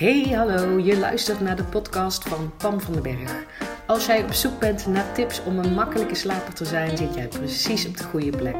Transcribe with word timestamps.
Hey, 0.00 0.22
hallo, 0.22 0.78
je 0.78 0.98
luistert 0.98 1.40
naar 1.40 1.56
de 1.56 1.64
podcast 1.64 2.28
van 2.28 2.52
Pam 2.56 2.80
van 2.80 2.92
den 2.92 3.02
Berg. 3.02 3.44
Als 3.86 4.06
jij 4.06 4.22
op 4.22 4.32
zoek 4.32 4.58
bent 4.58 4.86
naar 4.86 5.12
tips 5.12 5.42
om 5.44 5.58
een 5.58 5.74
makkelijke 5.74 6.14
slaper 6.14 6.54
te 6.54 6.64
zijn, 6.64 6.96
zit 6.96 7.14
jij 7.14 7.28
precies 7.28 7.86
op 7.86 7.96
de 7.96 8.04
goede 8.04 8.36
plek. 8.36 8.56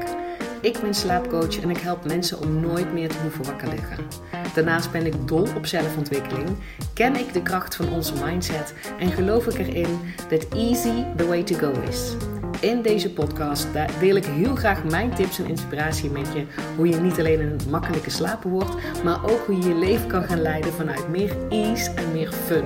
Ik 0.61 0.81
ben 0.81 0.95
slaapcoach 0.95 1.61
en 1.61 1.71
ik 1.71 1.77
help 1.77 2.05
mensen 2.05 2.41
om 2.41 2.61
nooit 2.61 2.93
meer 2.93 3.09
te 3.09 3.19
hoeven 3.23 3.45
wakker 3.45 3.69
liggen. 3.69 4.07
Daarnaast 4.55 4.93
ben 4.93 5.07
ik 5.07 5.29
dol 5.29 5.49
op 5.57 5.67
zelfontwikkeling, 5.67 6.49
ken 6.95 7.17
ik 7.17 7.33
de 7.33 7.43
kracht 7.43 7.77
van 7.77 7.93
onze 7.93 8.15
mindset 8.25 8.75
en 8.99 9.11
geloof 9.11 9.47
ik 9.47 9.59
erin 9.59 10.01
dat 10.29 10.49
easy 10.49 11.05
the 11.17 11.27
way 11.27 11.43
to 11.43 11.57
go 11.57 11.73
is. 11.89 12.17
In 12.61 12.83
deze 12.83 13.13
podcast 13.13 13.67
deel 14.01 14.17
ik 14.17 14.25
heel 14.25 14.55
graag 14.55 14.85
mijn 14.85 15.15
tips 15.15 15.39
en 15.39 15.47
inspiratie 15.47 16.11
met 16.11 16.27
je. 16.35 16.45
Hoe 16.77 16.89
je 16.89 16.97
niet 16.97 17.19
alleen 17.19 17.41
een 17.41 17.59
makkelijke 17.71 18.11
slaper 18.11 18.51
wordt, 18.51 18.75
maar 19.05 19.31
ook 19.31 19.47
hoe 19.47 19.57
je 19.57 19.69
je 19.69 19.75
leven 19.75 20.07
kan 20.07 20.23
gaan 20.23 20.43
leiden 20.43 20.73
vanuit 20.73 21.09
meer 21.09 21.37
ease 21.49 21.91
en 21.91 22.13
meer 22.13 22.33
fun. 22.47 22.65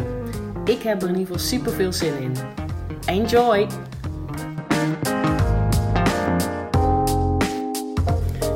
Ik 0.65 0.83
heb 0.83 1.03
er 1.03 1.09
in 1.09 1.19
ieder 1.19 1.35
geval 1.35 1.49
super 1.49 1.73
veel 1.73 1.93
zin 1.93 2.13
in. 2.21 2.33
Enjoy! 3.07 3.67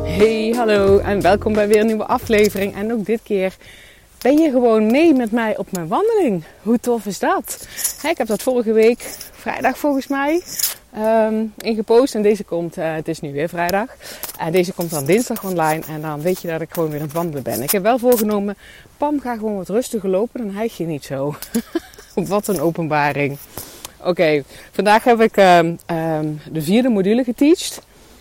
Hey, 0.05 0.55
hallo 0.57 0.99
en 0.99 1.21
welkom 1.21 1.53
bij 1.53 1.69
weer 1.69 1.81
een 1.81 1.87
nieuwe 1.87 2.07
aflevering. 2.07 2.75
En 2.75 2.93
ook 2.93 3.05
dit 3.07 3.21
keer 3.23 3.57
ben 4.23 4.39
je 4.39 4.51
gewoon 4.51 4.91
mee 4.91 5.15
met 5.15 5.33
mij 5.33 5.57
op 5.57 5.73
mijn 5.73 5.89
wandeling. 5.89 6.45
Hoe 6.63 6.79
tof 6.79 7.07
is 7.07 7.19
dat? 7.19 7.69
Ik 8.11 8.19
heb 8.19 8.27
dat 8.27 8.43
vorige 8.43 8.73
week, 8.73 9.01
vrijdag 9.33 9.79
volgens 9.79 10.07
mij, 10.07 10.43
ingepost. 11.57 12.15
En 12.15 12.23
deze 12.23 12.45
komt, 12.45 12.79
uh, 12.79 12.95
het 12.95 13.09
is 13.09 13.21
nu 13.21 13.33
weer 13.33 13.49
vrijdag. 13.49 13.97
En 14.39 14.53
deze 14.53 14.73
komt 14.73 14.91
dan 14.91 15.05
dinsdag 15.05 15.45
online. 15.45 15.83
En 15.89 16.01
dan 16.01 16.21
weet 16.21 16.41
je 16.41 16.49
dat 16.49 16.61
ik 16.61 16.73
gewoon 16.73 16.91
weer 16.91 17.01
aan 17.01 17.07
het 17.07 17.15
wandelen 17.15 17.43
ben. 17.43 17.63
Ik 17.63 17.71
heb 17.71 17.83
wel 17.83 17.99
voorgenomen, 17.99 18.57
Pam, 18.97 19.21
ga 19.21 19.35
gewoon 19.35 19.57
wat 19.57 19.69
rustiger 19.69 20.09
lopen. 20.09 20.41
Dan 20.41 20.55
hijg 20.55 20.77
je 20.77 20.85
niet 20.85 21.05
zo. 21.05 21.35
wat 22.15 22.49
een 22.49 22.61
openbaring. 22.61 23.37
Oké, 24.05 24.43
vandaag 24.73 25.05
heb 25.05 25.21
ik 25.21 25.37
um, 25.37 25.79
um, 25.97 26.41
de 26.53 26.63
vierde 26.63 26.89
module 26.89 27.25
geteacht. 27.25 27.81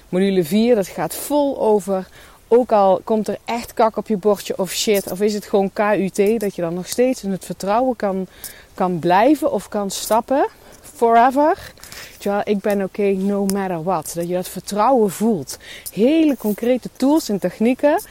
Module 0.10 0.44
4, 0.44 0.76
dat 0.76 0.88
gaat 0.88 1.16
vol 1.16 1.60
over 1.60 2.08
ook 2.48 2.72
al 2.72 3.02
komt 3.04 3.28
er 3.28 3.38
echt 3.46 3.74
kak 3.74 3.98
op 3.98 4.08
je 4.08 4.18
bordje 4.18 4.58
of 4.58 4.72
shit, 4.72 5.12
of 5.12 5.22
is 5.22 5.34
het 5.34 5.46
gewoon 5.46 5.74
KUT, 5.74 6.40
dat 6.40 6.56
je 6.56 6.62
dan 6.62 6.74
nog 6.74 6.88
steeds 6.88 7.24
in 7.24 7.32
het 7.32 7.46
vertrouwen 7.46 7.96
kan, 7.96 8.28
kan 8.74 9.00
blijven 9.00 9.52
of 9.52 9.70
kan 9.70 9.92
stappen. 9.92 10.48
Forever. 10.96 11.74
Ik 12.44 12.60
ben 12.60 12.84
oké 12.84 13.02
no 13.02 13.46
matter 13.46 13.84
what. 13.84 14.12
Dat 14.16 14.28
je 14.28 14.34
dat 14.34 14.50
vertrouwen 14.50 15.12
voelt. 15.12 15.58
Hele 15.92 16.38
concrete 16.38 16.90
tools 16.96 17.30
en 17.30 17.40
technieken. 17.40 18.02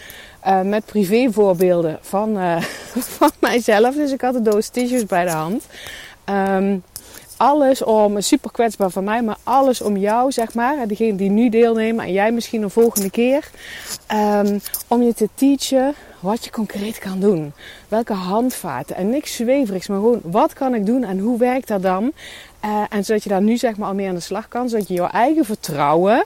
Uh, 0.46 0.60
met 0.60 0.84
privévoorbeelden 0.84 1.98
van, 2.00 2.38
uh, 2.38 2.62
van 3.18 3.30
mijzelf. 3.40 3.94
Dus 3.94 4.12
ik 4.12 4.20
had 4.20 4.34
een 4.34 4.42
doos 4.42 4.68
tissues 4.68 5.06
bij 5.06 5.24
de 5.24 5.30
hand. 5.30 5.66
Um, 6.30 6.82
alles 7.36 7.82
om, 7.82 8.20
super 8.20 8.50
kwetsbaar 8.50 8.90
van 8.90 9.04
mij, 9.04 9.22
maar 9.22 9.36
alles 9.42 9.80
om 9.80 9.96
jou, 9.96 10.32
zeg 10.32 10.54
maar. 10.54 10.88
Degene 10.88 11.16
die 11.16 11.30
nu 11.30 11.48
deelnemen 11.48 12.04
en 12.04 12.12
jij 12.12 12.32
misschien 12.32 12.62
een 12.62 12.70
volgende 12.70 13.10
keer. 13.10 13.50
Um, 14.12 14.60
om 14.88 15.02
je 15.02 15.14
te 15.14 15.28
teachen 15.34 15.94
wat 16.26 16.44
je 16.44 16.50
concreet 16.50 16.98
kan 16.98 17.20
doen. 17.20 17.52
Welke 17.88 18.12
handvaten. 18.12 18.96
En 18.96 19.10
niks 19.10 19.34
zweverigs, 19.34 19.86
maar 19.86 19.98
gewoon 19.98 20.20
wat 20.22 20.52
kan 20.52 20.74
ik 20.74 20.86
doen 20.86 21.04
en 21.04 21.18
hoe 21.18 21.38
werkt 21.38 21.68
dat 21.68 21.82
dan? 21.82 22.12
Uh, 22.64 22.84
en 22.88 23.04
zodat 23.04 23.22
je 23.22 23.28
daar 23.28 23.42
nu 23.42 23.56
zeg 23.56 23.76
maar 23.76 23.88
al 23.88 23.94
mee 23.94 24.08
aan 24.08 24.14
de 24.14 24.20
slag 24.20 24.48
kan. 24.48 24.68
Zodat 24.68 24.88
je 24.88 24.94
jouw 24.94 25.08
eigen 25.08 25.44
vertrouwen 25.44 26.24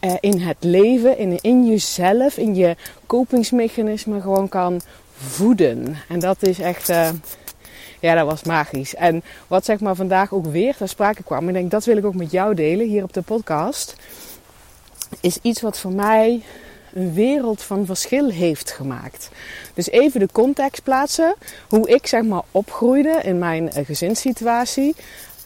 uh, 0.00 0.14
in 0.20 0.40
het 0.40 0.56
leven, 0.60 1.18
in, 1.18 1.38
in 1.40 1.66
jezelf, 1.66 2.36
in 2.36 2.54
je 2.54 2.76
kopingsmechanismen 3.06 4.22
gewoon 4.22 4.48
kan 4.48 4.80
voeden. 5.16 5.96
En 6.08 6.18
dat 6.20 6.42
is 6.42 6.58
echt... 6.58 6.88
Uh, 6.88 7.08
ja, 8.00 8.14
dat 8.14 8.26
was 8.26 8.42
magisch. 8.42 8.94
En 8.94 9.22
wat 9.46 9.64
zeg 9.64 9.80
maar 9.80 9.94
vandaag 9.94 10.32
ook 10.32 10.46
weer 10.46 10.76
ter 10.76 10.88
sprake 10.88 11.22
kwam, 11.22 11.48
ik 11.48 11.54
denk 11.54 11.70
dat 11.70 11.84
wil 11.84 11.96
ik 11.96 12.04
ook 12.04 12.14
met 12.14 12.30
jou 12.30 12.54
delen 12.54 12.86
hier 12.86 13.02
op 13.02 13.12
de 13.12 13.22
podcast, 13.22 13.96
is 15.20 15.38
iets 15.42 15.60
wat 15.60 15.78
voor 15.78 15.92
mij 15.92 16.42
een 16.94 17.14
wereld 17.14 17.62
van 17.62 17.86
verschil 17.86 18.28
heeft 18.28 18.70
gemaakt. 18.70 19.30
Dus 19.74 19.90
even 19.90 20.20
de 20.20 20.28
context 20.32 20.82
plaatsen, 20.82 21.34
hoe 21.68 21.88
ik 21.88 22.06
zeg 22.06 22.22
maar 22.22 22.42
opgroeide 22.50 23.20
in 23.22 23.38
mijn 23.38 23.70
gezinssituatie. 23.72 24.94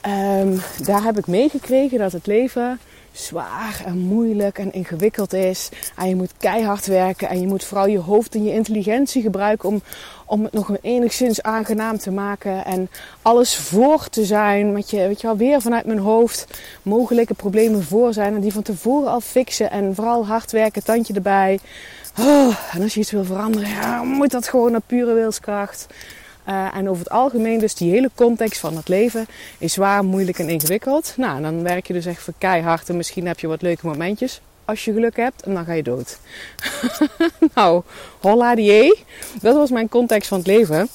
Um, 0.06 0.60
daar 0.82 1.02
heb 1.02 1.18
ik 1.18 1.26
meegekregen 1.26 1.98
dat 1.98 2.12
het 2.12 2.26
leven 2.26 2.78
zwaar 3.16 3.82
en 3.84 3.98
moeilijk 3.98 4.58
en 4.58 4.72
ingewikkeld 4.72 5.32
is. 5.32 5.68
En 5.96 6.08
je 6.08 6.16
moet 6.16 6.32
keihard 6.38 6.86
werken 6.86 7.28
en 7.28 7.40
je 7.40 7.46
moet 7.46 7.64
vooral 7.64 7.86
je 7.86 7.98
hoofd 7.98 8.34
en 8.34 8.44
je 8.44 8.52
intelligentie 8.52 9.22
gebruiken 9.22 9.68
om, 9.68 9.82
om 10.26 10.44
het 10.44 10.52
nog 10.52 10.70
enigszins 10.82 11.42
aangenaam 11.42 11.98
te 11.98 12.10
maken. 12.10 12.64
En 12.64 12.90
alles 13.22 13.56
voor 13.56 14.08
te 14.08 14.24
zijn 14.24 14.72
met 14.72 14.90
je, 14.90 14.96
weet 14.96 15.20
je 15.20 15.26
wel, 15.26 15.36
weer 15.36 15.60
vanuit 15.60 15.86
mijn 15.86 15.98
hoofd 15.98 16.46
mogelijke 16.82 17.34
problemen 17.34 17.82
voor 17.82 18.12
zijn. 18.12 18.34
En 18.34 18.40
die 18.40 18.52
van 18.52 18.62
tevoren 18.62 19.10
al 19.10 19.20
fixen 19.20 19.70
en 19.70 19.94
vooral 19.94 20.26
hard 20.26 20.52
werken, 20.52 20.84
tandje 20.84 21.14
erbij. 21.14 21.58
Oh, 22.18 22.56
en 22.72 22.82
als 22.82 22.94
je 22.94 23.00
iets 23.00 23.10
wil 23.10 23.24
veranderen, 23.24 24.06
moet 24.06 24.30
dat 24.30 24.48
gewoon 24.48 24.72
naar 24.72 24.80
pure 24.86 25.14
wilskracht. 25.14 25.86
Uh, 26.48 26.76
en 26.76 26.88
over 26.88 27.02
het 27.02 27.12
algemeen, 27.12 27.58
dus 27.58 27.74
die 27.74 27.90
hele 27.90 28.10
context 28.14 28.60
van 28.60 28.76
het 28.76 28.88
leven 28.88 29.26
is 29.58 29.72
zwaar, 29.72 30.04
moeilijk 30.04 30.38
en 30.38 30.48
ingewikkeld. 30.48 31.14
Nou, 31.16 31.42
dan 31.42 31.62
werk 31.62 31.86
je 31.86 31.92
dus 31.92 32.06
echt 32.06 32.22
voor 32.22 32.34
keihard 32.38 32.88
en 32.88 32.96
misschien 32.96 33.26
heb 33.26 33.40
je 33.40 33.46
wat 33.46 33.62
leuke 33.62 33.86
momentjes. 33.86 34.40
Als 34.64 34.84
je 34.84 34.92
geluk 34.92 35.16
hebt 35.16 35.42
en 35.42 35.54
dan 35.54 35.64
ga 35.64 35.72
je 35.72 35.82
dood. 35.82 36.18
nou, 37.54 37.82
holla 38.20 38.54
die 38.54 39.04
Dat 39.40 39.56
was 39.56 39.70
mijn 39.70 39.88
context 39.88 40.28
van 40.28 40.38
het 40.38 40.46
leven. 40.46 40.88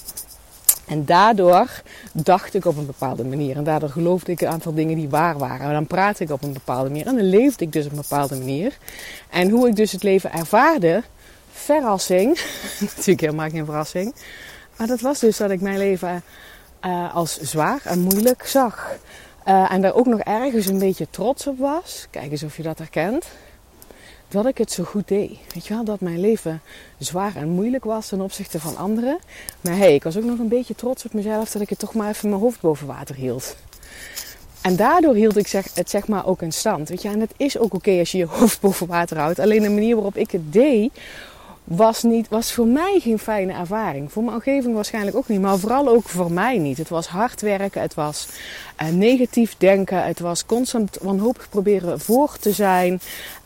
En 0.87 1.05
daardoor 1.05 1.81
dacht 2.13 2.53
ik 2.53 2.65
op 2.65 2.77
een 2.77 2.85
bepaalde 2.85 3.23
manier. 3.23 3.55
En 3.55 3.63
daardoor 3.63 3.89
geloofde 3.89 4.31
ik 4.31 4.41
een 4.41 4.47
aantal 4.47 4.73
dingen 4.73 4.95
die 4.95 5.09
waar 5.09 5.37
waren. 5.37 5.67
En 5.67 5.73
dan 5.73 5.87
praatte 5.87 6.23
ik 6.23 6.31
op 6.31 6.43
een 6.43 6.53
bepaalde 6.53 6.89
manier. 6.89 7.07
En 7.07 7.15
dan 7.15 7.29
leefde 7.29 7.65
ik 7.65 7.71
dus 7.71 7.85
op 7.85 7.91
een 7.91 7.97
bepaalde 7.97 8.35
manier. 8.35 8.77
En 9.29 9.49
hoe 9.49 9.67
ik 9.67 9.75
dus 9.75 9.91
het 9.91 10.03
leven 10.03 10.31
ervaarde, 10.31 11.03
verrassing. 11.51 12.39
Natuurlijk 12.95 13.19
helemaal 13.21 13.49
geen 13.49 13.65
verrassing. 13.65 14.13
Maar 14.81 14.89
dat 14.89 15.01
was 15.01 15.19
dus 15.19 15.37
dat 15.37 15.51
ik 15.51 15.61
mijn 15.61 15.77
leven 15.77 16.23
uh, 16.85 17.15
als 17.15 17.39
zwaar 17.39 17.81
en 17.83 17.99
moeilijk 17.99 18.45
zag. 18.45 18.97
Uh, 19.47 19.71
en 19.71 19.81
daar 19.81 19.93
ook 19.93 20.05
nog 20.05 20.19
ergens 20.19 20.65
een 20.65 20.79
beetje 20.79 21.07
trots 21.09 21.47
op 21.47 21.59
was. 21.59 22.07
Kijk 22.09 22.31
eens 22.31 22.43
of 22.43 22.57
je 22.57 22.63
dat 22.63 22.77
herkent. 22.77 23.25
Dat 24.27 24.45
ik 24.45 24.57
het 24.57 24.71
zo 24.71 24.83
goed 24.83 25.07
deed. 25.07 25.37
Weet 25.53 25.67
je 25.67 25.73
wel, 25.73 25.83
dat 25.83 25.99
mijn 25.99 26.19
leven 26.19 26.61
zwaar 26.97 27.35
en 27.35 27.49
moeilijk 27.49 27.83
was 27.83 28.07
ten 28.07 28.21
opzichte 28.21 28.59
van 28.59 28.77
anderen. 28.77 29.19
Maar 29.61 29.77
hey, 29.77 29.93
ik 29.93 30.03
was 30.03 30.17
ook 30.17 30.23
nog 30.23 30.39
een 30.39 30.47
beetje 30.47 30.75
trots 30.75 31.05
op 31.05 31.13
mezelf 31.13 31.51
dat 31.51 31.61
ik 31.61 31.69
het 31.69 31.79
toch 31.79 31.93
maar 31.93 32.09
even 32.09 32.29
mijn 32.29 32.41
hoofd 32.41 32.61
boven 32.61 32.87
water 32.87 33.15
hield. 33.15 33.55
En 34.61 34.75
daardoor 34.75 35.15
hield 35.15 35.37
ik 35.37 35.47
zeg, 35.47 35.73
het 35.73 35.89
zeg 35.89 36.07
maar 36.07 36.25
ook 36.25 36.41
in 36.41 36.51
stand. 36.51 36.89
Weet 36.89 37.01
je, 37.01 37.09
en 37.09 37.19
het 37.19 37.33
is 37.37 37.57
ook 37.57 37.73
oké 37.73 37.99
als 37.99 38.11
je 38.11 38.17
je 38.17 38.25
hoofd 38.25 38.61
boven 38.61 38.87
water 38.87 39.17
houdt. 39.17 39.39
Alleen 39.39 39.61
de 39.61 39.69
manier 39.69 39.95
waarop 39.95 40.17
ik 40.17 40.31
het 40.31 40.53
deed, 40.53 40.91
was, 41.63 42.03
niet, 42.03 42.29
was 42.29 42.51
voor 42.51 42.67
mij 42.67 42.99
geen 43.01 43.19
fijne 43.19 43.53
ervaring. 43.53 44.11
Voor 44.11 44.23
mijn 44.23 44.35
omgeving 44.35 44.73
waarschijnlijk 44.73 45.15
ook 45.15 45.27
niet, 45.27 45.41
maar 45.41 45.57
vooral 45.57 45.87
ook 45.87 46.09
voor 46.09 46.31
mij 46.31 46.57
niet. 46.57 46.77
Het 46.77 46.89
was 46.89 47.07
hard 47.07 47.41
werken, 47.41 47.81
het 47.81 47.93
was 47.93 48.27
uh, 48.81 48.87
negatief 48.89 49.55
denken, 49.57 50.03
het 50.03 50.19
was 50.19 50.45
constant 50.45 50.97
wanhopig 51.01 51.49
proberen 51.49 51.99
voor 51.99 52.37
te 52.37 52.51
zijn. 52.51 53.01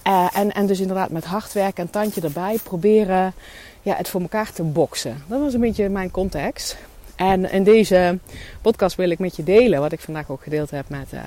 Uh, 0.08 0.28
en, 0.34 0.54
en 0.54 0.66
dus 0.66 0.80
inderdaad 0.80 1.10
met 1.10 1.26
hard 1.26 1.54
werken 1.54 1.84
en 1.84 1.90
tandje 1.90 2.22
erbij 2.22 2.60
proberen 2.64 3.34
ja, 3.82 3.96
het 3.96 4.10
voor 4.10 4.22
elkaar 4.22 4.52
te 4.52 4.64
boksen. 4.64 5.24
Dat 5.28 5.42
was 5.42 5.54
een 5.54 5.60
beetje 5.60 5.90
mijn 5.90 6.12
context. 6.12 6.78
En 7.16 7.52
in 7.52 7.64
deze 7.64 8.20
podcast 8.62 8.96
wil 8.96 9.10
ik 9.10 9.20
met 9.20 9.36
je 9.36 9.44
delen, 9.44 9.80
wat 9.80 9.92
ik 9.92 10.00
vandaag 10.00 10.30
ook 10.30 10.44
gedeeld 10.44 10.72
heb 10.72 10.90
met, 10.90 11.08
uh, 11.14 11.20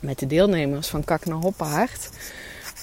met 0.00 0.18
de 0.18 0.26
deelnemers 0.26 0.88
van 0.88 1.04
Kak 1.04 1.24
naar 1.24 1.36
Hoppaard. 1.36 2.10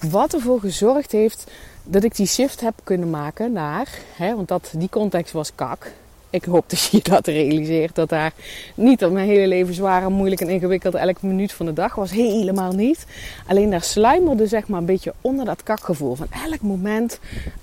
Wat 0.09 0.33
ervoor 0.33 0.59
gezorgd 0.59 1.11
heeft 1.11 1.51
dat 1.83 2.03
ik 2.03 2.15
die 2.15 2.27
shift 2.27 2.61
heb 2.61 2.73
kunnen 2.83 3.09
maken 3.09 3.51
naar, 3.51 3.87
hè, 4.15 4.35
want 4.35 4.47
dat, 4.47 4.73
die 4.75 4.89
context 4.89 5.33
was 5.33 5.51
kak. 5.55 5.91
Ik 6.31 6.45
hoop 6.45 6.69
dat 6.69 6.81
je 6.83 6.99
dat 7.09 7.27
realiseert. 7.27 7.95
Dat 7.95 8.09
daar 8.09 8.33
niet 8.75 8.99
dat 8.99 9.11
mijn 9.11 9.27
hele 9.27 9.47
leven 9.47 9.73
zwaar 9.73 10.03
en 10.03 10.11
moeilijk 10.11 10.41
en 10.41 10.49
ingewikkeld 10.49 10.95
elke 10.95 11.25
minuut 11.25 11.53
van 11.53 11.65
de 11.65 11.73
dag 11.73 11.95
was. 11.95 12.11
Helemaal 12.11 12.71
niet. 12.71 13.05
Alleen 13.47 13.69
daar 13.69 13.83
sluimerde 13.83 14.47
zeg 14.47 14.67
maar 14.67 14.79
een 14.79 14.85
beetje 14.85 15.13
onder 15.21 15.45
dat 15.45 15.63
kakgevoel. 15.63 16.15
Van 16.15 16.27
elk 16.49 16.61
moment 16.61 17.19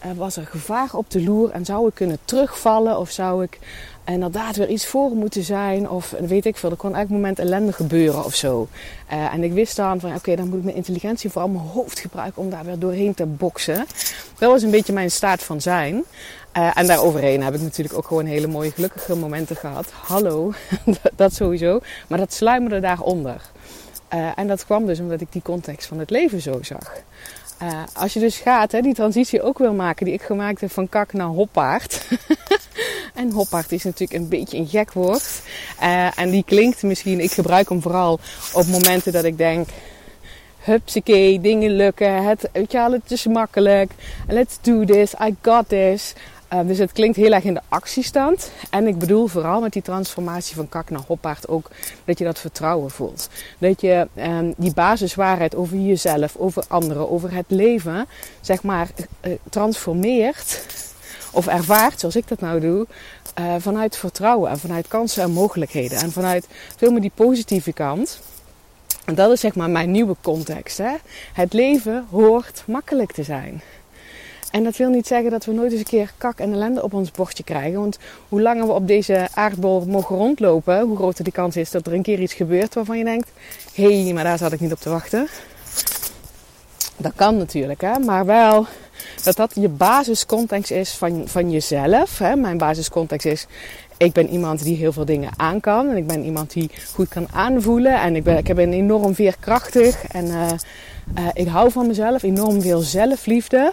uh, 0.06 0.12
was 0.16 0.36
er 0.36 0.46
gevaar 0.46 0.88
op 0.92 1.10
de 1.10 1.22
loer. 1.22 1.50
En 1.50 1.64
zou 1.64 1.88
ik 1.88 1.94
kunnen 1.94 2.18
terugvallen 2.24 2.98
of 2.98 3.10
zou 3.10 3.42
ik 3.42 3.58
inderdaad 4.12 4.56
weer 4.56 4.68
iets 4.68 4.86
voor 4.86 5.10
moeten 5.10 5.42
zijn. 5.42 5.90
Of 5.90 6.14
weet 6.20 6.46
ik 6.46 6.56
veel, 6.56 6.70
er 6.70 6.76
kon 6.76 6.96
elk 6.96 7.08
moment 7.08 7.38
ellende 7.38 7.72
gebeuren 7.72 8.24
of 8.24 8.34
zo. 8.34 8.68
Uh, 9.12 9.32
en 9.32 9.42
ik 9.42 9.52
wist 9.52 9.76
dan 9.76 10.00
van, 10.00 10.14
oké, 10.14 10.36
dan 10.36 10.48
moet 10.48 10.58
ik 10.58 10.64
mijn 10.64 10.76
intelligentie 10.76 11.30
vooral 11.30 11.50
mijn 11.50 11.64
hoofd 11.64 11.98
gebruiken 11.98 12.42
om 12.42 12.50
daar 12.50 12.64
weer 12.64 12.78
doorheen 12.78 13.14
te 13.14 13.26
boksen. 13.26 13.86
Dat 14.38 14.50
was 14.50 14.62
een 14.62 14.70
beetje 14.70 14.92
mijn 14.92 15.10
staat 15.10 15.42
van 15.42 15.60
zijn. 15.60 16.04
Uh, 16.56 16.70
en 16.74 16.86
daaroverheen 16.86 17.42
heb 17.42 17.54
ik 17.54 17.60
natuurlijk 17.60 17.96
ook 17.96 18.06
gewoon 18.06 18.24
hele 18.24 18.46
mooie 18.46 18.70
gelukkige 18.70 19.16
momenten 19.16 19.56
gehad. 19.56 19.90
Hallo, 19.92 20.52
dat 21.16 21.34
sowieso. 21.34 21.80
Maar 22.08 22.18
dat 22.18 22.32
sluimerde 22.32 22.80
daaronder. 22.80 23.42
Uh, 24.14 24.28
en 24.36 24.46
dat 24.46 24.64
kwam 24.64 24.86
dus 24.86 25.00
omdat 25.00 25.20
ik 25.20 25.32
die 25.32 25.42
context 25.42 25.86
van 25.86 25.98
het 25.98 26.10
leven 26.10 26.40
zo 26.40 26.58
zag. 26.62 26.92
Als 27.92 28.12
je 28.12 28.20
dus 28.20 28.36
gaat, 28.36 28.72
hè, 28.72 28.80
die 28.80 28.94
transitie 28.94 29.42
ook 29.42 29.58
wil 29.58 29.72
maken 29.72 30.04
die 30.04 30.14
ik 30.14 30.22
gemaakt 30.22 30.60
heb 30.60 30.70
van 30.70 30.88
kak 30.88 31.12
naar 31.12 31.26
hoppaard. 31.26 32.06
En 33.18 33.30
hoppaard 33.30 33.72
is 33.72 33.84
natuurlijk 33.84 34.20
een 34.20 34.28
beetje 34.28 34.58
een 34.58 34.66
gek 34.66 34.92
woord. 34.92 35.42
Uh, 35.82 36.18
en 36.18 36.30
die 36.30 36.44
klinkt 36.44 36.82
misschien, 36.82 37.20
ik 37.20 37.32
gebruik 37.32 37.68
hem 37.68 37.82
vooral 37.82 38.20
op 38.52 38.66
momenten 38.66 39.12
dat 39.12 39.24
ik 39.24 39.38
denk, 39.38 39.68
hupsakee, 40.58 41.40
dingen 41.40 41.70
lukken, 41.70 42.24
het, 42.24 42.48
weet 42.52 42.72
je 42.72 42.78
het 42.78 43.10
is 43.10 43.26
makkelijk, 43.26 43.92
let's 44.28 44.58
do 44.60 44.84
this, 44.84 45.12
I 45.12 45.36
got 45.42 45.68
this. 45.68 46.14
Uh, 46.52 46.60
dus 46.66 46.78
het 46.78 46.92
klinkt 46.92 47.16
heel 47.16 47.32
erg 47.32 47.44
in 47.44 47.54
de 47.54 47.60
actiestand. 47.68 48.50
En 48.70 48.86
ik 48.86 48.98
bedoel 48.98 49.26
vooral 49.26 49.60
met 49.60 49.72
die 49.72 49.82
transformatie 49.82 50.56
van 50.56 50.68
kak 50.68 50.90
naar 50.90 51.02
hoppaard 51.06 51.48
ook 51.48 51.70
dat 52.04 52.18
je 52.18 52.24
dat 52.24 52.38
vertrouwen 52.38 52.90
voelt. 52.90 53.28
Dat 53.58 53.80
je 53.80 54.08
um, 54.16 54.54
die 54.56 54.74
basiswaarheid 54.74 55.54
over 55.54 55.76
jezelf, 55.76 56.36
over 56.36 56.64
anderen, 56.68 57.10
over 57.10 57.34
het 57.34 57.46
leven, 57.48 58.06
zeg 58.40 58.62
maar, 58.62 58.88
uh, 59.26 59.32
transformeert. 59.50 60.62
Of 61.38 61.46
ervaart, 61.46 62.00
zoals 62.00 62.16
ik 62.16 62.28
dat 62.28 62.40
nou 62.40 62.60
doe, 62.60 62.86
uh, 63.40 63.54
vanuit 63.58 63.96
vertrouwen 63.96 64.50
en 64.50 64.58
vanuit 64.58 64.88
kansen 64.88 65.22
en 65.22 65.30
mogelijkheden. 65.30 65.98
En 65.98 66.12
vanuit 66.12 66.46
veel 66.76 66.90
meer 66.90 67.00
die 67.00 67.12
positieve 67.14 67.72
kant. 67.72 68.20
En 69.04 69.14
dat 69.14 69.32
is 69.32 69.40
zeg 69.40 69.54
maar 69.54 69.70
mijn 69.70 69.90
nieuwe 69.90 70.16
context. 70.22 70.78
Hè? 70.78 70.94
Het 71.32 71.52
leven 71.52 72.06
hoort 72.10 72.62
makkelijk 72.66 73.12
te 73.12 73.22
zijn. 73.22 73.62
En 74.50 74.64
dat 74.64 74.76
wil 74.76 74.90
niet 74.90 75.06
zeggen 75.06 75.30
dat 75.30 75.44
we 75.44 75.52
nooit 75.52 75.70
eens 75.70 75.80
een 75.80 75.86
keer 75.86 76.12
kak 76.16 76.38
en 76.38 76.52
ellende 76.52 76.82
op 76.82 76.92
ons 76.92 77.10
bordje 77.10 77.44
krijgen. 77.44 77.80
Want 77.80 77.98
hoe 78.28 78.42
langer 78.42 78.66
we 78.66 78.72
op 78.72 78.86
deze 78.86 79.28
aardbol 79.34 79.84
mogen 79.86 80.16
rondlopen, 80.16 80.80
hoe 80.80 80.96
groter 80.96 81.24
de 81.24 81.32
kans 81.32 81.56
is 81.56 81.70
dat 81.70 81.86
er 81.86 81.92
een 81.92 82.02
keer 82.02 82.20
iets 82.20 82.34
gebeurt 82.34 82.74
waarvan 82.74 82.98
je 82.98 83.04
denkt: 83.04 83.30
hé, 83.74 84.02
hey, 84.02 84.12
maar 84.12 84.24
daar 84.24 84.38
zat 84.38 84.52
ik 84.52 84.60
niet 84.60 84.72
op 84.72 84.80
te 84.80 84.90
wachten. 84.90 85.28
Dat 86.96 87.12
kan 87.16 87.36
natuurlijk, 87.36 87.80
hè? 87.80 87.98
maar 87.98 88.26
wel 88.26 88.66
dat 89.22 89.36
dat 89.36 89.52
je 89.54 89.68
basiscontext 89.68 90.70
is 90.70 90.90
van, 90.90 91.22
van 91.28 91.50
jezelf. 91.50 92.18
Hè? 92.18 92.36
Mijn 92.36 92.58
basiscontext 92.58 93.26
is: 93.26 93.46
ik 93.98 94.12
ben 94.12 94.28
iemand 94.28 94.62
die 94.62 94.76
heel 94.76 94.92
veel 94.92 95.04
dingen 95.04 95.30
aan 95.36 95.60
kan. 95.60 95.88
En 95.88 95.96
ik 95.96 96.06
ben 96.06 96.24
iemand 96.24 96.52
die 96.52 96.70
goed 96.94 97.08
kan 97.08 97.28
aanvoelen. 97.32 98.00
En 98.00 98.16
ik 98.16 98.24
ben, 98.24 98.36
ik 98.36 98.54
ben 98.54 98.72
enorm 98.72 99.14
veerkrachtig. 99.14 100.04
En 100.04 100.26
uh, 100.26 100.46
uh, 101.18 101.28
ik 101.32 101.46
hou 101.46 101.70
van 101.70 101.86
mezelf. 101.86 102.22
Enorm 102.22 102.62
veel 102.62 102.80
zelfliefde. 102.80 103.72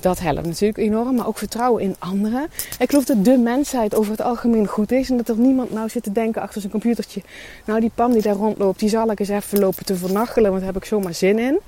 Dat 0.00 0.18
helpt 0.18 0.46
natuurlijk 0.46 0.78
enorm. 0.78 1.14
Maar 1.14 1.26
ook 1.26 1.38
vertrouwen 1.38 1.82
in 1.82 1.96
anderen. 1.98 2.46
Ik 2.78 2.88
geloof 2.88 3.04
dat 3.04 3.24
de 3.24 3.38
mensheid 3.38 3.94
over 3.94 4.10
het 4.10 4.20
algemeen 4.20 4.66
goed 4.66 4.92
is. 4.92 5.10
En 5.10 5.16
dat 5.16 5.28
er 5.28 5.36
niemand 5.36 5.72
nou 5.72 5.88
zit 5.88 6.02
te 6.02 6.12
denken 6.12 6.42
achter 6.42 6.60
zijn 6.60 6.72
computertje. 6.72 7.22
Nou, 7.64 7.80
die 7.80 7.90
pan 7.94 8.12
die 8.12 8.22
daar 8.22 8.34
rondloopt, 8.34 8.78
die 8.78 8.88
zal 8.88 9.10
ik 9.10 9.20
eens 9.20 9.28
even 9.28 9.58
lopen 9.58 9.84
te 9.84 9.96
vernachelen. 9.96 10.50
Want 10.50 10.62
daar 10.62 10.72
heb 10.72 10.82
ik 10.82 10.88
zomaar 10.88 11.14
zin 11.14 11.38
in. 11.38 11.60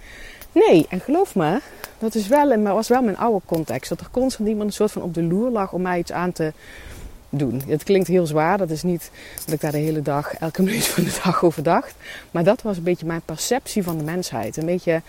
Nee, 0.52 0.86
en 0.88 1.00
geloof 1.00 1.34
me, 1.34 1.60
dat 1.98 2.14
is 2.14 2.26
wel, 2.26 2.62
was 2.62 2.88
wel 2.88 3.02
mijn 3.02 3.16
oude 3.16 3.40
context. 3.46 3.88
Dat 3.88 4.00
er 4.00 4.06
constant 4.10 4.48
iemand 4.48 4.68
een 4.68 4.74
soort 4.74 4.92
van 4.92 5.02
op 5.02 5.14
de 5.14 5.22
loer 5.22 5.50
lag 5.50 5.72
om 5.72 5.82
mij 5.82 5.98
iets 5.98 6.12
aan 6.12 6.32
te 6.32 6.52
doen. 7.28 7.62
Het 7.66 7.82
klinkt 7.82 8.08
heel 8.08 8.26
zwaar. 8.26 8.58
Dat 8.58 8.70
is 8.70 8.82
niet 8.82 9.10
dat 9.44 9.54
ik 9.54 9.60
daar 9.60 9.72
de 9.72 9.78
hele 9.78 10.02
dag, 10.02 10.34
elke 10.34 10.62
minuut 10.66 10.86
van 10.86 11.04
de 11.04 11.20
dag 11.24 11.44
over 11.44 11.62
dacht. 11.62 11.94
Maar 12.30 12.44
dat 12.44 12.62
was 12.62 12.76
een 12.76 12.82
beetje 12.82 13.06
mijn 13.06 13.22
perceptie 13.24 13.82
van 13.82 13.98
de 13.98 14.04
mensheid. 14.04 14.56
Een 14.56 14.66
beetje 14.66 15.02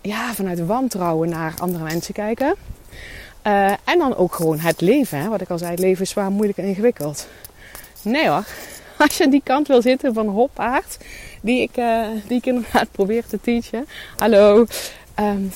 ja, 0.00 0.34
vanuit 0.34 0.66
wantrouwen 0.66 1.28
naar 1.28 1.54
andere 1.58 1.84
mensen 1.84 2.14
kijken. 2.14 2.54
Uh, 3.46 3.70
en 3.70 3.98
dan 3.98 4.16
ook 4.16 4.34
gewoon 4.34 4.58
het 4.58 4.80
leven. 4.80 5.18
Hè? 5.18 5.28
Wat 5.28 5.40
ik 5.40 5.50
al 5.50 5.58
zei, 5.58 5.70
het 5.70 5.80
leven 5.80 6.02
is 6.02 6.10
zwaar, 6.10 6.30
moeilijk 6.30 6.58
en 6.58 6.64
ingewikkeld. 6.64 7.26
Nee 8.02 8.28
hoor. 8.28 8.44
Als 9.06 9.16
je 9.16 9.24
aan 9.24 9.30
die 9.30 9.42
kant 9.44 9.68
wil 9.68 9.82
zitten 9.82 10.14
van 10.14 10.28
hopaard, 10.28 10.98
die 11.42 11.62
ik, 11.62 11.76
uh, 11.76 12.06
die 12.26 12.36
ik 12.36 12.46
inderdaad 12.46 12.90
probeer 12.98 13.26
te 13.26 13.40
teachen. 13.40 13.86
Hallo. 14.16 14.66
Um, 15.20 15.52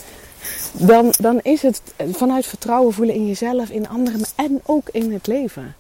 dan, 0.73 1.15
dan 1.21 1.41
is 1.43 1.63
het 1.63 1.83
vanuit 2.13 2.47
vertrouwen 2.47 2.93
voelen 2.93 3.15
in 3.15 3.27
jezelf, 3.27 3.69
in 3.69 3.89
anderen 3.89 4.21
en 4.37 4.61
ook 4.65 4.89
in 4.93 5.13
het 5.13 5.27
leven. 5.27 5.75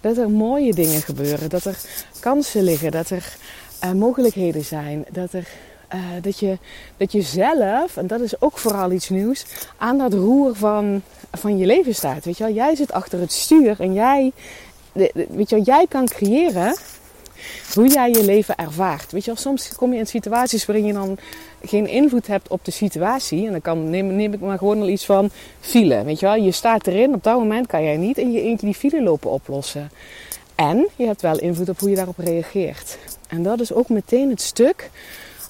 Dat 0.00 0.16
er 0.16 0.30
mooie 0.30 0.74
dingen 0.74 1.02
gebeuren, 1.02 1.48
dat 1.48 1.64
er 1.64 1.78
kansen 2.20 2.62
liggen, 2.62 2.90
dat 2.90 3.10
er 3.10 3.36
uh, 3.84 3.92
mogelijkheden 3.92 4.64
zijn, 4.64 5.04
dat, 5.10 5.32
er, 5.32 5.48
uh, 5.94 6.00
dat, 6.22 6.38
je, 6.38 6.58
dat 6.96 7.12
je 7.12 7.22
zelf, 7.22 7.96
en 7.96 8.06
dat 8.06 8.20
is 8.20 8.40
ook 8.40 8.58
vooral 8.58 8.92
iets 8.92 9.08
nieuws, 9.08 9.44
aan 9.76 9.98
dat 9.98 10.12
roer 10.12 10.56
van, 10.56 11.02
van 11.32 11.58
je 11.58 11.66
leven 11.66 11.94
staat. 11.94 12.24
Weet 12.24 12.38
je 12.38 12.44
wel? 12.44 12.52
Jij 12.52 12.74
zit 12.74 12.92
achter 12.92 13.20
het 13.20 13.32
stuur 13.32 13.80
en 13.80 13.92
jij, 13.92 14.32
weet 14.92 15.48
je 15.50 15.56
wel, 15.56 15.64
jij 15.64 15.86
kan 15.88 16.06
creëren 16.06 16.76
hoe 17.74 17.88
jij 17.88 18.10
je 18.10 18.24
leven 18.24 18.56
ervaart. 18.56 19.12
Weet 19.12 19.24
je 19.24 19.30
wel, 19.30 19.40
soms 19.40 19.74
kom 19.76 19.92
je 19.92 19.98
in 19.98 20.06
situaties 20.06 20.66
waarin 20.66 20.86
je 20.86 20.92
dan 20.92 21.18
geen 21.64 21.86
invloed 21.86 22.26
hebt 22.26 22.48
op 22.48 22.64
de 22.64 22.70
situatie. 22.70 23.46
En 23.46 23.52
dan 23.52 23.60
kan, 23.60 23.90
neem, 23.90 24.16
neem 24.16 24.32
ik 24.32 24.40
maar 24.40 24.58
gewoon 24.58 24.80
al 24.80 24.88
iets 24.88 25.04
van 25.04 25.30
file. 25.60 26.04
Weet 26.04 26.20
je 26.20 26.26
wel, 26.26 26.34
je 26.34 26.52
staat 26.52 26.86
erin, 26.86 27.14
op 27.14 27.24
dat 27.24 27.38
moment 27.38 27.66
kan 27.66 27.84
jij 27.84 27.96
niet 27.96 28.18
in 28.18 28.32
je 28.32 28.42
eentje 28.42 28.66
die 28.66 28.74
file 28.74 29.02
lopen 29.02 29.30
oplossen. 29.30 29.90
En 30.54 30.88
je 30.96 31.06
hebt 31.06 31.22
wel 31.22 31.38
invloed 31.38 31.68
op 31.68 31.80
hoe 31.80 31.90
je 31.90 31.96
daarop 31.96 32.18
reageert. 32.18 32.98
En 33.28 33.42
dat 33.42 33.60
is 33.60 33.72
ook 33.72 33.88
meteen 33.88 34.30
het 34.30 34.40
stuk 34.40 34.90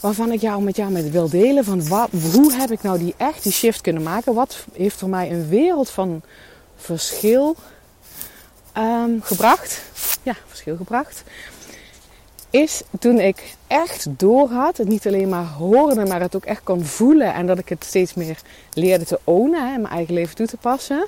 waarvan 0.01 0.33
ik 0.33 0.41
jou 0.41 0.63
met 0.63 0.77
jou 0.77 0.91
met 0.91 1.11
wil 1.11 1.29
delen. 1.29 1.65
Van 1.65 1.89
wat, 1.89 2.09
hoe 2.33 2.53
heb 2.53 2.71
ik 2.71 2.83
nou 2.83 2.99
die 2.99 3.15
echt 3.17 3.43
die 3.43 3.53
shift 3.53 3.81
kunnen 3.81 4.03
maken? 4.03 4.35
Wat 4.35 4.65
heeft 4.73 4.97
voor 4.97 5.09
mij 5.09 5.31
een 5.31 5.49
wereld 5.49 5.91
van 5.91 6.23
verschil 6.77 7.57
um, 8.77 9.23
gebracht? 9.23 9.83
Ja, 10.23 10.37
verschil 10.47 10.77
gebracht 10.77 11.23
is 12.51 12.83
toen 12.99 13.19
ik 13.19 13.57
echt 13.67 14.07
door 14.11 14.49
had, 14.49 14.77
het 14.77 14.89
niet 14.89 15.07
alleen 15.07 15.29
maar 15.29 15.47
hoorde, 15.47 16.07
maar 16.07 16.21
het 16.21 16.37
ook 16.37 16.45
echt 16.45 16.63
kon 16.63 16.85
voelen 16.85 17.35
en 17.35 17.47
dat 17.47 17.59
ik 17.59 17.69
het 17.69 17.85
steeds 17.85 18.15
meer 18.15 18.39
leerde 18.73 19.05
te 19.05 19.19
ownen 19.25 19.75
en 19.75 19.81
mijn 19.81 19.95
eigen 19.95 20.15
leven 20.15 20.37
toe 20.37 20.47
te 20.47 20.57
passen, 20.57 21.07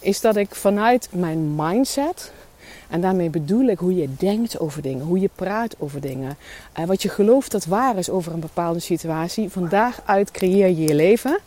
is 0.00 0.20
dat 0.20 0.36
ik 0.36 0.54
vanuit 0.54 1.08
mijn 1.12 1.54
mindset, 1.54 2.32
en 2.88 3.00
daarmee 3.00 3.30
bedoel 3.30 3.66
ik 3.66 3.78
hoe 3.78 3.94
je 3.94 4.08
denkt 4.18 4.58
over 4.58 4.82
dingen, 4.82 5.04
hoe 5.04 5.20
je 5.20 5.30
praat 5.34 5.74
over 5.78 6.00
dingen, 6.00 6.36
uh, 6.78 6.86
wat 6.86 7.02
je 7.02 7.08
gelooft 7.08 7.50
dat 7.50 7.64
waar 7.64 7.96
is 7.96 8.10
over 8.10 8.32
een 8.32 8.40
bepaalde 8.40 8.80
situatie, 8.80 9.50
van 9.50 9.68
daaruit 9.68 10.30
creëer 10.30 10.68
je 10.68 10.82
je 10.82 10.94
leven. 10.94 11.38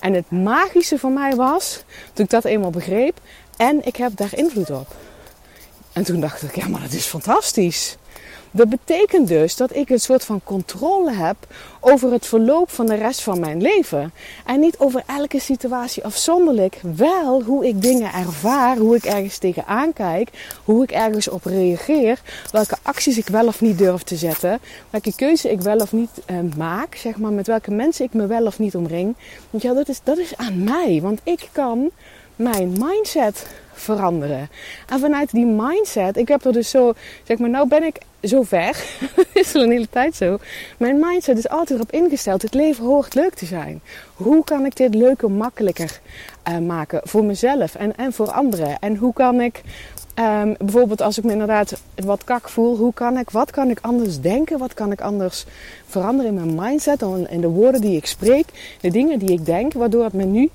En 0.00 0.12
het 0.12 0.30
magische 0.30 0.98
voor 0.98 1.10
mij 1.10 1.34
was, 1.34 1.84
toen 2.12 2.24
ik 2.24 2.30
dat 2.30 2.44
eenmaal 2.44 2.70
begreep, 2.70 3.20
en 3.56 3.86
ik 3.86 3.96
heb 3.96 4.16
daar 4.16 4.34
invloed 4.34 4.70
op. 4.70 4.94
En 5.92 6.04
toen 6.04 6.20
dacht 6.20 6.42
ik, 6.42 6.56
ja, 6.56 6.68
maar 6.68 6.80
dat 6.80 6.92
is 6.92 7.04
fantastisch. 7.06 7.96
Dat 8.56 8.68
betekent 8.68 9.28
dus 9.28 9.56
dat 9.56 9.74
ik 9.74 9.90
een 9.90 10.00
soort 10.00 10.24
van 10.24 10.40
controle 10.44 11.12
heb 11.12 11.36
over 11.80 12.12
het 12.12 12.26
verloop 12.26 12.70
van 12.70 12.86
de 12.86 12.94
rest 12.94 13.20
van 13.20 13.40
mijn 13.40 13.62
leven. 13.62 14.12
En 14.46 14.60
niet 14.60 14.78
over 14.78 15.02
elke 15.06 15.40
situatie 15.40 16.04
afzonderlijk. 16.04 16.80
Wel 16.96 17.42
hoe 17.42 17.66
ik 17.66 17.82
dingen 17.82 18.12
ervaar, 18.12 18.76
hoe 18.76 18.96
ik 18.96 19.04
ergens 19.04 19.38
tegenaan 19.38 19.92
kijk, 19.92 20.58
hoe 20.64 20.82
ik 20.82 20.90
ergens 20.90 21.28
op 21.28 21.44
reageer. 21.44 22.20
Welke 22.52 22.76
acties 22.82 23.18
ik 23.18 23.28
wel 23.28 23.46
of 23.46 23.60
niet 23.60 23.78
durf 23.78 24.02
te 24.02 24.16
zetten. 24.16 24.58
Welke 24.90 25.14
keuze 25.14 25.50
ik 25.50 25.60
wel 25.60 25.78
of 25.78 25.92
niet 25.92 26.10
eh, 26.26 26.36
maak. 26.56 26.94
Zeg 26.94 27.16
maar 27.16 27.32
met 27.32 27.46
welke 27.46 27.70
mensen 27.70 28.04
ik 28.04 28.14
me 28.14 28.26
wel 28.26 28.46
of 28.46 28.58
niet 28.58 28.76
omring. 28.76 29.16
Want 29.50 29.62
ja, 29.62 29.74
dat 29.74 29.88
is, 29.88 30.00
dat 30.02 30.18
is 30.18 30.36
aan 30.36 30.64
mij. 30.64 30.98
Want 31.02 31.20
ik 31.22 31.48
kan 31.52 31.90
mijn 32.36 32.72
mindset 32.78 33.46
veranderen. 33.72 34.48
En 34.88 35.00
vanuit 35.00 35.30
die 35.30 35.46
mindset, 35.46 36.16
ik 36.16 36.28
heb 36.28 36.44
er 36.44 36.52
dus 36.52 36.70
zo, 36.70 36.92
zeg 37.22 37.38
maar, 37.38 37.50
nou 37.50 37.68
ben 37.68 37.82
ik 37.82 37.98
zo 38.26 38.42
ver. 38.42 38.84
dat 39.16 39.26
is 39.44 39.54
al 39.54 39.62
een 39.62 39.70
hele 39.70 39.88
tijd 39.90 40.16
zo. 40.16 40.38
Mijn 40.78 41.00
mindset 41.00 41.38
is 41.38 41.48
altijd 41.48 41.78
erop 41.78 41.92
ingesteld. 41.92 42.42
Het 42.42 42.54
leven 42.54 42.84
hoort 42.84 43.14
leuk 43.14 43.34
te 43.34 43.46
zijn. 43.46 43.80
Hoe 44.14 44.44
kan 44.44 44.64
ik 44.64 44.76
dit 44.76 44.94
leuker, 44.94 45.30
makkelijker 45.30 46.00
uh, 46.48 46.58
maken 46.58 47.00
voor 47.04 47.24
mezelf 47.24 47.74
en, 47.74 47.96
en 47.96 48.12
voor 48.12 48.30
anderen? 48.30 48.78
En 48.78 48.96
hoe 48.96 49.12
kan 49.12 49.40
ik 49.40 49.62
um, 50.18 50.54
bijvoorbeeld 50.58 51.02
als 51.02 51.18
ik 51.18 51.24
me 51.24 51.32
inderdaad 51.32 51.80
wat 51.94 52.24
kak 52.24 52.48
voel, 52.48 52.76
hoe 52.76 52.94
kan 52.94 53.18
ik, 53.18 53.30
wat 53.30 53.50
kan 53.50 53.70
ik 53.70 53.78
anders 53.80 54.20
denken? 54.20 54.58
Wat 54.58 54.74
kan 54.74 54.92
ik 54.92 55.00
anders 55.00 55.44
veranderen 55.86 56.30
in 56.30 56.34
mijn 56.34 56.68
mindset? 56.68 57.02
In 57.28 57.40
de 57.40 57.48
woorden 57.48 57.80
die 57.80 57.96
ik 57.96 58.06
spreek, 58.06 58.46
de 58.80 58.90
dingen 58.90 59.18
die 59.18 59.32
ik 59.32 59.46
denk, 59.46 59.72
waardoor 59.72 60.04
het 60.04 60.12
me 60.12 60.24
nu 60.24 60.50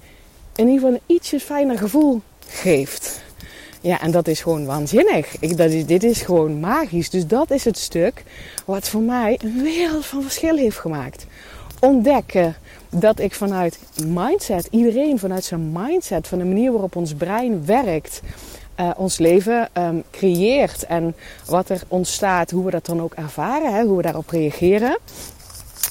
in 0.55 0.67
ieder 0.67 0.73
geval 0.73 0.93
een 0.93 1.15
ietsje 1.15 1.39
fijner 1.39 1.77
gevoel 1.77 2.21
geeft. 2.47 3.21
Ja, 3.81 4.01
en 4.01 4.11
dat 4.11 4.27
is 4.27 4.41
gewoon 4.41 4.65
waanzinnig. 4.65 5.35
Ik, 5.39 5.57
dat 5.57 5.69
is, 5.69 5.85
dit 5.85 6.03
is 6.03 6.21
gewoon 6.21 6.59
magisch. 6.59 7.09
Dus 7.09 7.27
dat 7.27 7.51
is 7.51 7.65
het 7.65 7.77
stuk 7.77 8.23
wat 8.65 8.87
voor 8.87 9.01
mij 9.01 9.39
een 9.43 9.63
wereld 9.63 10.05
van 10.05 10.21
verschil 10.21 10.55
heeft 10.55 10.77
gemaakt. 10.77 11.25
Ontdekken 11.79 12.55
dat 12.89 13.19
ik 13.19 13.33
vanuit 13.33 13.79
mindset, 14.05 14.67
iedereen 14.71 15.19
vanuit 15.19 15.43
zijn 15.43 15.71
mindset, 15.71 16.27
van 16.27 16.37
de 16.37 16.45
manier 16.45 16.71
waarop 16.71 16.95
ons 16.95 17.13
brein 17.13 17.65
werkt, 17.65 18.21
uh, 18.79 18.89
ons 18.95 19.17
leven 19.17 19.69
um, 19.73 20.03
creëert 20.11 20.83
en 20.83 21.15
wat 21.45 21.69
er 21.69 21.81
ontstaat, 21.87 22.51
hoe 22.51 22.65
we 22.65 22.71
dat 22.71 22.85
dan 22.85 23.01
ook 23.01 23.13
ervaren, 23.13 23.73
hè, 23.73 23.83
hoe 23.83 23.97
we 23.97 24.03
daarop 24.03 24.29
reageren. 24.29 24.97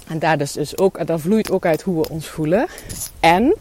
En 0.09 0.18
daar 0.18 0.38
dus, 0.38 0.52
dus 0.52 0.78
ook, 0.78 1.06
dat 1.06 1.20
vloeit 1.20 1.50
ook 1.50 1.66
uit 1.66 1.82
hoe 1.82 2.02
we 2.02 2.09
ons 2.09 2.28
voelen. 2.28 2.66
En, 3.20 3.54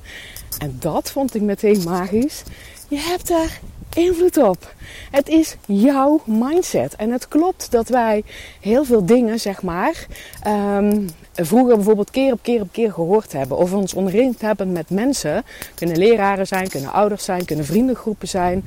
en 0.57 0.77
dat 0.79 1.11
vond 1.11 1.35
ik 1.35 1.41
meteen 1.41 1.83
magisch, 1.83 2.43
je 2.87 2.99
hebt 2.99 3.27
daar 3.27 3.59
invloed 3.95 4.37
op. 4.37 4.73
Het 5.11 5.29
is 5.29 5.55
jouw 5.65 6.21
mindset. 6.25 6.95
En 6.95 7.11
het 7.11 7.27
klopt 7.27 7.71
dat 7.71 7.89
wij 7.89 8.23
heel 8.59 8.83
veel 8.83 9.05
dingen, 9.05 9.39
zeg 9.39 9.61
maar, 9.61 10.07
um, 10.47 11.07
vroeger 11.33 11.75
bijvoorbeeld 11.75 12.11
keer 12.11 12.31
op 12.31 12.39
keer 12.41 12.61
op 12.61 12.71
keer 12.71 12.91
gehoord 12.91 13.31
hebben. 13.31 13.57
Of 13.57 13.73
ons 13.73 13.93
omringd 13.93 14.41
hebben 14.41 14.71
met 14.71 14.89
mensen. 14.89 15.43
Kunnen 15.75 15.97
leraren 15.97 16.47
zijn, 16.47 16.69
kunnen 16.69 16.91
ouders 16.91 17.23
zijn, 17.23 17.45
kunnen 17.45 17.65
vriendengroepen 17.65 18.27
zijn. 18.27 18.63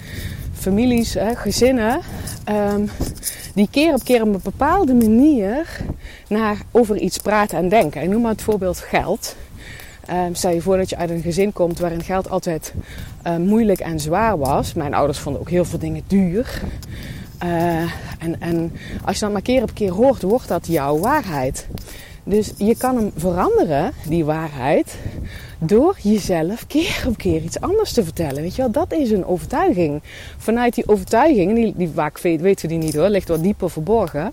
families, 0.54 1.16
gezinnen, 1.34 2.00
ehm, 2.44 2.86
die 3.54 3.68
keer 3.70 3.94
op 3.94 4.04
keer 4.04 4.22
op 4.22 4.34
een 4.34 4.40
bepaalde 4.42 4.94
manier 4.94 5.80
naar 6.28 6.56
over 6.70 6.96
iets 6.96 7.18
praten 7.18 7.58
en 7.58 7.68
denken. 7.68 8.02
Ik 8.02 8.08
noem 8.08 8.22
maar 8.22 8.30
het 8.30 8.42
voorbeeld 8.42 8.78
geld. 8.78 9.36
Um, 10.10 10.34
stel 10.34 10.50
je 10.50 10.60
voor 10.60 10.76
dat 10.76 10.90
je 10.90 10.96
uit 10.96 11.10
een 11.10 11.22
gezin 11.22 11.52
komt 11.52 11.78
waarin 11.78 12.02
geld 12.02 12.30
altijd 12.30 12.74
uh, 13.26 13.36
moeilijk 13.36 13.80
en 13.80 14.00
zwaar 14.00 14.38
was. 14.38 14.74
Mijn 14.74 14.94
ouders 14.94 15.18
vonden 15.18 15.40
ook 15.40 15.50
heel 15.50 15.64
veel 15.64 15.78
dingen 15.78 16.02
duur. 16.06 16.62
Uh, 17.44 17.80
en, 18.18 18.40
en 18.40 18.72
als 19.04 19.14
je 19.14 19.24
dat 19.24 19.32
maar 19.32 19.42
keer 19.42 19.62
op 19.62 19.74
keer 19.74 19.92
hoort, 19.92 20.22
wordt 20.22 20.48
dat 20.48 20.66
jouw 20.66 20.98
waarheid. 20.98 21.66
Dus 22.24 22.52
je 22.56 22.76
kan 22.76 22.96
hem 22.96 23.12
veranderen, 23.16 23.92
die 24.08 24.24
waarheid, 24.24 24.96
door 25.58 25.96
jezelf 26.02 26.66
keer 26.66 27.04
op 27.08 27.16
keer 27.16 27.42
iets 27.42 27.60
anders 27.60 27.92
te 27.92 28.04
vertellen. 28.04 28.42
Weet 28.42 28.54
je 28.56 28.62
wel, 28.62 28.70
dat 28.70 28.92
is 28.92 29.10
een 29.10 29.26
overtuiging. 29.26 30.02
Vanuit 30.36 30.74
die 30.74 30.88
overtuiging, 30.88 31.54
die, 31.54 31.74
die 31.76 31.90
vaak 31.94 32.18
weten 32.18 32.42
we 32.42 32.66
die 32.66 32.78
niet 32.78 32.94
hoor, 32.94 33.08
ligt 33.08 33.28
wat 33.28 33.42
dieper 33.42 33.70
verborgen. 33.70 34.32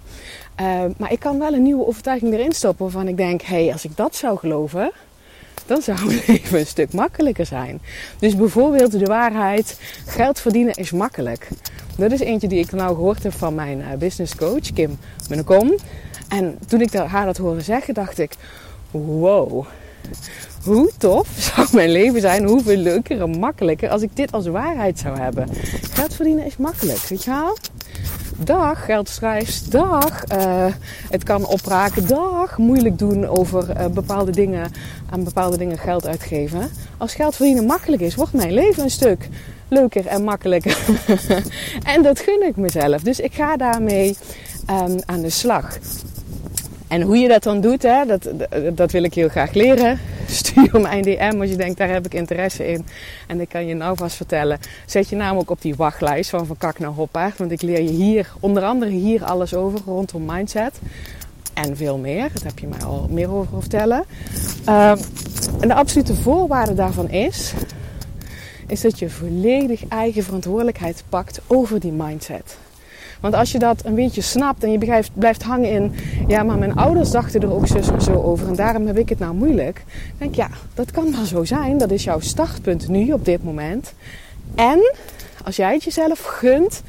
Uh, 0.62 0.82
maar 0.98 1.12
ik 1.12 1.20
kan 1.20 1.40
wel 1.40 1.54
een 1.54 1.64
nieuwe 1.64 1.86
overtuiging 1.86 2.34
erin 2.34 2.52
stoppen 2.52 2.86
waarvan 2.86 3.08
ik 3.08 3.18
denk, 3.18 3.42
hé, 3.42 3.64
hey, 3.64 3.72
als 3.72 3.86
ik 3.86 3.96
dat 3.96 4.16
zou 4.16 4.38
geloven, 4.38 4.92
dan 5.66 5.82
zou 5.82 6.06
mijn 6.06 6.22
leven 6.28 6.60
een 6.60 6.66
stuk 6.66 6.94
makkelijker 6.94 7.46
zijn. 7.46 7.82
Dus 8.20 8.36
bijvoorbeeld 8.36 8.92
de 8.92 9.06
waarheid, 9.06 9.80
geld 10.06 10.40
verdienen 10.40 10.74
is 10.74 10.92
makkelijk. 10.92 11.48
Dat 11.98 12.12
is 12.12 12.20
eentje 12.20 12.48
die 12.48 12.60
ik 12.60 12.72
nou 12.72 12.96
gehoord 12.96 13.24
heb 13.24 13.34
van 13.34 13.56
mijn 13.56 13.80
uh, 13.80 13.86
business 13.98 14.36
coach, 14.36 14.74
Kim 14.74 14.98
Munnekom. 15.30 15.76
En 16.28 16.58
toen 16.68 16.82
ik 16.82 16.94
haar 16.94 17.26
dat 17.26 17.38
hoorde 17.38 17.62
zeggen, 17.62 17.94
dacht 17.94 18.20
ik, 18.20 18.32
wow, 18.92 19.66
hoe 20.64 20.92
tof 20.98 21.28
zou 21.56 21.68
mijn 21.72 21.92
leven 21.92 22.22
zijn, 22.22 22.48
hoeveel 22.48 22.78
leuker 22.78 23.22
en 23.22 23.40
makkelijker 23.40 23.90
als 23.90 24.02
ik 24.02 24.16
dit 24.16 24.32
als 24.32 24.48
waarheid 24.48 25.00
zou 25.00 25.20
hebben. 25.20 25.50
Geld 25.92 26.16
verdienen 26.16 26.46
is 26.46 26.58
makkelijk, 26.58 27.00
weet 27.00 27.24
je 27.24 27.30
wel? 27.30 27.58
Dag, 28.44 28.86
geldschrijfs, 28.86 29.70
dag. 29.70 30.24
Uh, 30.34 30.66
het 31.10 31.24
kan 31.24 31.46
opraken, 31.46 32.08
dag. 32.08 32.58
Moeilijk 32.58 32.98
doen 32.98 33.28
over 33.28 33.70
uh, 33.70 33.86
bepaalde 33.88 34.32
dingen, 34.32 34.72
aan 35.10 35.24
bepaalde 35.24 35.58
dingen 35.58 35.78
geld 35.78 36.08
uitgeven. 36.08 36.70
Als 36.98 37.14
geld 37.14 37.36
verdienen 37.36 37.66
makkelijk 37.66 38.02
is, 38.02 38.16
wordt 38.16 38.34
mijn 38.34 38.54
leven 38.54 38.84
een 38.84 38.90
stuk 38.90 39.28
leuker 39.68 40.06
en 40.06 40.24
makkelijker. 40.24 40.78
en 41.94 42.04
dat 42.04 42.20
gun 42.20 42.48
ik 42.48 42.56
mezelf. 42.56 43.02
Dus 43.02 43.20
ik 43.20 43.34
ga 43.34 43.58
daarmee 43.58 44.18
um, 44.70 45.00
aan 45.06 45.22
de 45.22 45.30
slag. 45.30 45.78
En 46.88 47.02
hoe 47.02 47.18
je 47.18 47.28
dat 47.28 47.44
dan 47.44 47.62
doet, 47.62 47.84
hè, 47.84 48.06
dat, 48.06 48.30
dat 48.74 48.92
wil 48.92 49.04
ik 49.04 49.14
heel 49.14 49.30
graag 49.30 49.54
leren. 49.54 50.00
Stuur 50.40 50.82
me 50.82 50.90
een 50.92 51.02
DM 51.02 51.40
als 51.40 51.50
je 51.50 51.56
denkt, 51.56 51.78
daar 51.78 51.90
heb 51.90 52.06
ik 52.06 52.14
interesse 52.14 52.68
in. 52.68 52.86
En 53.28 53.42
ik 53.42 53.50
kan 53.50 53.66
je 53.66 53.74
nou 53.74 53.98
vast 53.98 54.16
vertellen. 54.16 54.60
Zet 54.86 55.10
je 55.10 55.16
naam 55.16 55.38
ook 55.38 55.50
op 55.50 55.62
die 55.62 55.76
wachtlijst 55.76 56.30
van 56.30 56.46
Van 56.46 56.58
Kak 56.58 56.80
naar 56.80 56.90
Hoppaard. 56.90 57.38
Want 57.38 57.52
ik 57.52 57.62
leer 57.62 57.82
je 57.82 57.90
hier, 57.90 58.32
onder 58.40 58.64
andere 58.64 58.92
hier 58.92 59.24
alles 59.24 59.54
over 59.54 59.80
rondom 59.86 60.26
mindset. 60.26 60.80
En 61.54 61.78
veel 61.78 61.98
meer. 61.98 62.30
Dat 62.34 62.44
heb 62.44 62.60
je 62.60 62.68
mij 62.68 62.84
al 62.84 63.08
meer 63.10 63.32
over 63.32 63.60
vertellen. 63.60 64.06
Uh, 64.68 64.92
en 65.60 65.68
de 65.68 65.74
absolute 65.74 66.16
voorwaarde 66.16 66.74
daarvan 66.74 67.10
is... 67.10 67.54
Is 68.68 68.82
dat 68.82 69.00
je 69.00 69.10
volledig 69.10 69.88
eigen 69.88 70.24
verantwoordelijkheid 70.24 71.04
pakt 71.10 71.40
over 71.48 71.80
die 71.80 71.92
mindset. 71.92 72.58
Want 73.20 73.34
als 73.34 73.52
je 73.52 73.60
dat 73.60 73.86
een 73.86 73.96
beetje 73.96 74.22
snapt 74.22 74.64
en 74.64 74.72
je 74.72 74.78
blijft, 74.78 75.12
blijft 75.14 75.44
hangen 75.44 75.70
in, 75.70 75.94
ja, 76.28 76.44
maar 76.44 76.58
mijn 76.58 76.76
ouders 76.76 77.12
dachten 77.12 77.42
er 77.42 77.54
ook 77.54 77.68
zo, 77.68 77.80
zo 78.00 78.14
over 78.14 78.48
en 78.48 78.56
daarom 78.56 78.88
heb 78.88 78.98
ik 78.98 79.10
het 79.10 79.20
nou 79.20 79.34
moeilijk. 79.34 79.84
denk 80.18 80.36
ja, 80.36 80.50
dat 80.74 80.92
kan 80.92 81.12
wel 81.12 81.26
zo 81.26 81.44
zijn. 81.44 81.78
Dat 81.78 81.92
is 81.92 82.04
jouw 82.04 82.20
startpunt 82.20 82.88
nu 82.88 83.12
op 83.12 83.26
dit 83.26 83.44
moment. 83.44 83.94
En 84.56 84.94
als 85.44 85.56
jij 85.56 85.74
het 85.74 85.84
jezelf 85.84 86.24
gunt, 86.24 86.84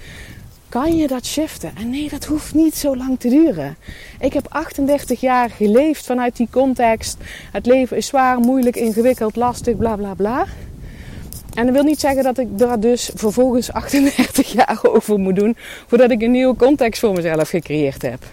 kan 0.69 0.97
je 0.97 1.07
dat 1.07 1.27
shiften. 1.27 1.73
En 1.77 1.91
nee, 1.91 2.09
dat 2.09 2.25
hoeft 2.25 2.55
niet 2.55 2.77
zo 2.77 2.97
lang 2.97 3.21
te 3.21 3.29
duren. 3.29 3.77
Ik 4.21 4.33
heb 4.33 4.47
38 4.49 5.21
jaar 5.21 5.51
geleefd 5.51 6.07
vanuit 6.07 6.37
die 6.37 6.49
context. 6.51 7.17
Het 7.53 7.67
leven 7.67 7.97
is 7.97 8.07
zwaar, 8.07 8.39
moeilijk, 8.39 8.77
ingewikkeld, 8.77 9.37
lastig, 9.37 9.77
bla 9.77 9.97
bla 9.97 10.15
bla. 10.15 10.47
En 11.61 11.67
dat 11.67 11.75
wil 11.75 11.85
niet 11.85 12.01
zeggen 12.01 12.23
dat 12.23 12.39
ik 12.39 12.59
daar 12.59 12.81
dus 12.81 13.11
vervolgens 13.15 13.73
38 13.83 14.53
jaar 14.53 14.81
over 14.83 15.19
moet 15.19 15.37
doen 15.37 15.57
voordat 15.87 16.11
ik 16.11 16.23
een 16.23 16.31
nieuwe 16.31 16.57
context 16.57 17.01
voor 17.01 17.13
mezelf 17.13 17.49
gecreëerd 17.49 18.03
heb. 18.03 18.25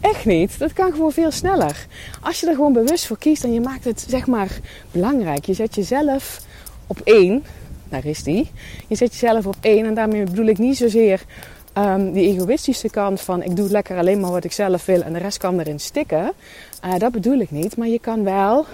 Echt 0.00 0.24
niet. 0.24 0.58
Dat 0.58 0.72
kan 0.72 0.92
gewoon 0.92 1.12
veel 1.12 1.30
sneller. 1.30 1.86
Als 2.22 2.40
je 2.40 2.46
er 2.46 2.54
gewoon 2.54 2.72
bewust 2.72 3.06
voor 3.06 3.18
kiest 3.18 3.44
en 3.44 3.52
je 3.52 3.60
maakt 3.60 3.84
het 3.84 4.06
zeg 4.08 4.26
maar 4.26 4.48
belangrijk. 4.90 5.44
Je 5.44 5.54
zet 5.54 5.74
jezelf 5.74 6.40
op 6.86 7.00
één. 7.04 7.44
Daar 7.88 8.04
is 8.04 8.22
die. 8.22 8.50
Je 8.86 8.96
zet 8.96 9.12
jezelf 9.12 9.46
op 9.46 9.56
één. 9.60 9.86
En 9.86 9.94
daarmee 9.94 10.24
bedoel 10.24 10.46
ik 10.46 10.58
niet 10.58 10.76
zozeer 10.76 11.24
um, 11.78 12.12
die 12.12 12.28
egoïstische 12.28 12.90
kant 12.90 13.20
van 13.20 13.42
ik 13.42 13.56
doe 13.56 13.70
lekker 13.70 13.98
alleen 13.98 14.20
maar 14.20 14.30
wat 14.30 14.44
ik 14.44 14.52
zelf 14.52 14.86
wil 14.86 15.02
en 15.02 15.12
de 15.12 15.18
rest 15.18 15.38
kan 15.38 15.60
erin 15.60 15.80
stikken. 15.80 16.32
Uh, 16.84 16.98
dat 16.98 17.12
bedoel 17.12 17.38
ik 17.38 17.50
niet. 17.50 17.76
Maar 17.76 17.88
je 17.88 18.00
kan 18.00 18.24
wel 18.24 18.66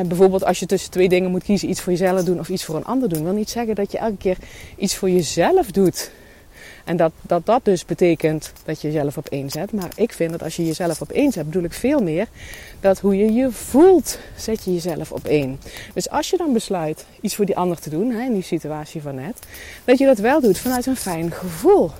bijvoorbeeld 0.08 0.44
als 0.44 0.58
je 0.58 0.66
tussen 0.66 0.90
twee 0.90 1.08
dingen 1.08 1.30
moet 1.30 1.44
kiezen, 1.44 1.68
iets 1.68 1.80
voor 1.80 1.92
jezelf 1.92 2.24
doen 2.24 2.38
of 2.38 2.48
iets 2.48 2.64
voor 2.64 2.76
een 2.76 2.84
ander 2.84 3.08
doen, 3.08 3.24
wil 3.24 3.32
niet 3.32 3.50
zeggen 3.50 3.74
dat 3.74 3.92
je 3.92 3.98
elke 3.98 4.16
keer 4.16 4.36
iets 4.76 4.96
voor 4.96 5.10
jezelf 5.10 5.70
doet. 5.70 6.10
En 6.84 6.96
dat, 6.96 7.12
dat 7.20 7.46
dat 7.46 7.64
dus 7.64 7.84
betekent 7.84 8.52
dat 8.64 8.80
je 8.80 8.92
jezelf 8.92 9.16
op 9.16 9.26
één 9.28 9.50
zet. 9.50 9.72
Maar 9.72 9.90
ik 9.94 10.12
vind 10.12 10.30
dat 10.30 10.42
als 10.42 10.56
je 10.56 10.66
jezelf 10.66 11.00
op 11.00 11.10
één 11.10 11.32
zet, 11.32 11.44
bedoel 11.44 11.62
ik 11.62 11.72
veel 11.72 12.02
meer 12.02 12.26
dat 12.80 12.98
hoe 12.98 13.16
je 13.16 13.32
je 13.32 13.50
voelt, 13.50 14.18
zet 14.36 14.64
je 14.64 14.72
jezelf 14.72 15.12
op 15.12 15.24
één. 15.24 15.60
Dus 15.94 16.10
als 16.10 16.30
je 16.30 16.36
dan 16.36 16.52
besluit 16.52 17.06
iets 17.20 17.34
voor 17.34 17.46
die 17.46 17.56
ander 17.56 17.80
te 17.80 17.90
doen, 17.90 18.10
hè, 18.10 18.24
in 18.24 18.32
die 18.32 18.42
situatie 18.42 19.02
van 19.02 19.14
net, 19.14 19.38
dat 19.84 19.98
je 19.98 20.06
dat 20.06 20.18
wel 20.18 20.40
doet 20.40 20.58
vanuit 20.58 20.86
een 20.86 20.96
fijn 20.96 21.32
gevoel 21.32 21.90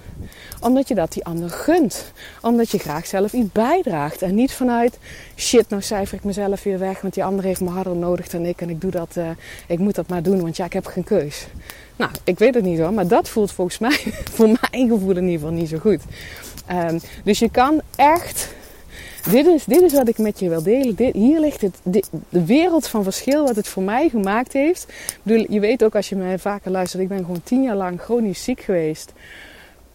omdat 0.62 0.88
je 0.88 0.94
dat 0.94 1.12
die 1.12 1.24
ander 1.24 1.50
gunt. 1.50 2.12
Omdat 2.40 2.70
je 2.70 2.78
graag 2.78 3.06
zelf 3.06 3.32
iets 3.32 3.52
bijdraagt. 3.52 4.22
En 4.22 4.34
niet 4.34 4.52
vanuit 4.52 4.98
shit, 5.36 5.68
nou 5.68 5.82
cijfer 5.82 6.18
ik 6.18 6.24
mezelf 6.24 6.62
weer 6.62 6.78
weg. 6.78 7.00
Want 7.00 7.14
die 7.14 7.24
ander 7.24 7.44
heeft 7.44 7.60
me 7.60 7.70
harder 7.70 7.96
nodig 7.96 8.28
dan 8.28 8.44
ik. 8.44 8.60
En 8.60 8.70
ik 8.70 8.80
doe 8.80 8.90
dat, 8.90 9.16
uh, 9.18 9.28
ik 9.66 9.78
moet 9.78 9.94
dat 9.94 10.08
maar 10.08 10.22
doen, 10.22 10.40
want 10.40 10.56
ja, 10.56 10.64
ik 10.64 10.72
heb 10.72 10.86
geen 10.86 11.04
keus. 11.04 11.46
Nou, 11.96 12.10
ik 12.24 12.38
weet 12.38 12.54
het 12.54 12.64
niet 12.64 12.78
hoor, 12.78 12.92
maar 12.92 13.06
dat 13.06 13.28
voelt 13.28 13.52
volgens 13.52 13.78
mij, 13.78 13.98
voor 14.34 14.46
mijn 14.46 14.88
gevoel 14.88 15.16
in 15.16 15.24
ieder 15.24 15.38
geval 15.38 15.50
niet 15.50 15.68
zo 15.68 15.78
goed. 15.78 16.00
Um, 16.70 17.00
dus 17.24 17.38
je 17.38 17.50
kan 17.50 17.80
echt 17.96 18.54
dit 19.30 19.46
is, 19.46 19.64
dit 19.64 19.82
is 19.82 19.92
wat 19.92 20.08
ik 20.08 20.18
met 20.18 20.38
je 20.38 20.48
wil 20.48 20.62
delen. 20.62 20.94
Dit, 20.94 21.14
hier 21.14 21.40
ligt 21.40 21.60
het, 21.60 22.08
de 22.28 22.44
wereld 22.44 22.86
van 22.86 23.02
verschil 23.02 23.44
wat 23.44 23.56
het 23.56 23.68
voor 23.68 23.82
mij 23.82 24.08
gemaakt 24.08 24.52
heeft. 24.52 24.86
Ik 24.88 25.18
bedoel, 25.22 25.46
je 25.48 25.60
weet 25.60 25.84
ook 25.84 25.94
als 25.94 26.08
je 26.08 26.16
me 26.16 26.38
vaker 26.38 26.70
luistert, 26.70 27.02
ik 27.02 27.08
ben 27.08 27.18
gewoon 27.18 27.42
tien 27.44 27.62
jaar 27.62 27.76
lang 27.76 28.00
chronisch 28.00 28.44
ziek 28.44 28.60
geweest. 28.60 29.12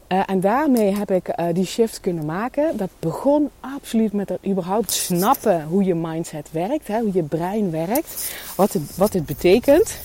Uh, 0.07 0.23
en 0.25 0.39
daarmee 0.39 0.95
heb 0.95 1.11
ik 1.11 1.27
uh, 1.27 1.45
die 1.53 1.65
shift 1.65 1.99
kunnen 1.99 2.25
maken. 2.25 2.77
Dat 2.77 2.89
begon 2.99 3.49
absoluut 3.59 4.13
met 4.13 4.29
het 4.29 4.39
überhaupt 4.47 4.91
snappen 4.91 5.63
hoe 5.63 5.83
je 5.83 5.95
mindset 5.95 6.51
werkt, 6.51 6.87
hè, 6.87 6.99
hoe 6.99 7.13
je 7.13 7.23
brein 7.23 7.71
werkt, 7.71 8.33
wat 8.55 8.73
het, 8.73 8.97
wat 8.97 9.13
het 9.13 9.25
betekent. 9.25 9.99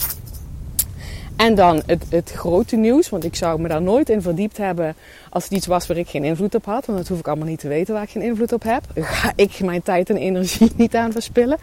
En 1.36 1.54
dan 1.54 1.82
het, 1.86 2.04
het 2.08 2.30
grote 2.30 2.76
nieuws, 2.76 3.08
want 3.08 3.24
ik 3.24 3.34
zou 3.34 3.60
me 3.60 3.68
daar 3.68 3.82
nooit 3.82 4.08
in 4.08 4.22
verdiept 4.22 4.56
hebben 4.56 4.94
als 5.30 5.44
het 5.44 5.52
iets 5.52 5.66
was 5.66 5.86
waar 5.86 5.96
ik 5.96 6.08
geen 6.08 6.24
invloed 6.24 6.54
op 6.54 6.64
had. 6.64 6.86
Want 6.86 6.98
dat 6.98 7.08
hoef 7.08 7.18
ik 7.18 7.26
allemaal 7.26 7.48
niet 7.48 7.60
te 7.60 7.68
weten 7.68 7.94
waar 7.94 8.02
ik 8.02 8.10
geen 8.10 8.22
invloed 8.22 8.52
op 8.52 8.62
heb. 8.62 8.82
Ga 8.94 9.32
ik 9.36 9.60
mijn 9.60 9.82
tijd 9.82 10.10
en 10.10 10.16
energie 10.16 10.72
niet 10.76 10.96
aan 10.96 11.12
verspillen. 11.12 11.58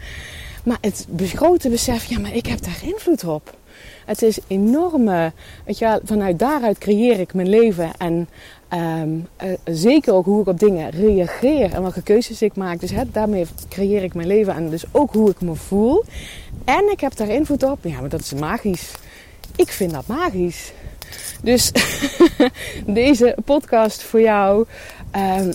Maar 0.64 0.78
het 0.80 1.06
grote 1.16 1.68
besef, 1.68 2.04
ja, 2.04 2.18
maar 2.18 2.34
ik 2.34 2.46
heb 2.46 2.62
daar 2.62 2.80
invloed 2.82 3.24
op. 3.24 3.58
Het 4.04 4.22
is 4.22 4.38
enorme, 4.46 5.32
weet 5.64 5.78
je, 5.78 6.00
vanuit 6.04 6.38
daaruit 6.38 6.78
creëer 6.78 7.20
ik 7.20 7.34
mijn 7.34 7.48
leven 7.48 7.90
en 7.98 8.28
um, 8.72 9.26
uh, 9.44 9.52
zeker 9.64 10.12
ook 10.12 10.24
hoe 10.24 10.40
ik 10.40 10.46
op 10.46 10.58
dingen 10.58 10.90
reageer 10.90 11.72
en 11.72 11.82
welke 11.82 12.02
keuzes 12.02 12.42
ik 12.42 12.56
maak. 12.56 12.80
Dus 12.80 12.92
daarmee 13.12 13.46
creëer 13.68 14.02
ik 14.02 14.14
mijn 14.14 14.26
leven 14.26 14.54
en 14.54 14.70
dus 14.70 14.84
ook 14.92 15.12
hoe 15.12 15.30
ik 15.30 15.40
me 15.40 15.54
voel. 15.54 16.04
En 16.64 16.90
ik 16.90 17.00
heb 17.00 17.16
daar 17.16 17.28
invloed 17.28 17.62
op. 17.62 17.78
Ja, 17.82 18.00
maar 18.00 18.08
dat 18.08 18.20
is 18.20 18.34
magisch. 18.34 18.92
Ik 19.60 19.72
vind 19.72 19.92
dat 19.92 20.06
magisch. 20.06 20.72
Dus 21.42 21.72
deze 22.86 23.36
podcast 23.44 24.02
voor 24.02 24.20
jou. 24.20 24.66
Um, 25.16 25.52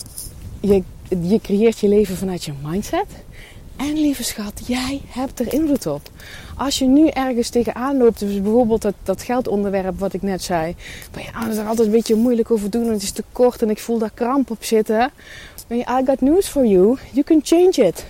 je, 0.60 0.84
je 1.22 1.40
creëert 1.42 1.80
je 1.80 1.88
leven 1.88 2.18
vanuit 2.18 2.44
je 2.44 2.52
mindset. 2.64 3.06
En 3.76 3.94
lieve 3.94 4.24
schat, 4.24 4.62
jij 4.66 5.02
hebt 5.08 5.40
er 5.40 5.54
invloed 5.54 5.86
op. 5.86 6.02
Als 6.58 6.80
je 6.80 6.86
nu 6.86 7.08
ergens 7.08 7.50
tegenaan 7.50 7.98
loopt, 7.98 8.20
dus 8.20 8.42
bijvoorbeeld 8.42 8.82
dat, 8.82 8.94
dat 9.04 9.22
geldonderwerp 9.22 10.00
wat 10.00 10.14
ik 10.14 10.22
net 10.22 10.44
zei. 10.44 10.76
Ja, 11.16 11.50
is 11.50 11.58
er 11.58 11.68
altijd 11.68 11.88
een 11.88 11.94
beetje 11.94 12.16
moeilijk 12.16 12.52
over 12.52 12.70
doen 12.70 12.86
en 12.86 12.92
het 12.92 13.04
is 13.04 13.12
te 13.12 13.24
kort 13.32 13.62
en 13.62 13.70
ik 13.70 13.80
voel 13.80 13.98
daar 13.98 14.12
kramp 14.14 14.52
op 14.52 14.64
zitten. 14.64 15.12
Maar 15.68 15.78
I 15.78 16.06
got 16.06 16.22
news 16.22 16.48
for 16.48 16.66
you. 16.66 16.98
You 17.12 17.24
can 17.24 17.40
change 17.44 17.88
it. 17.88 18.06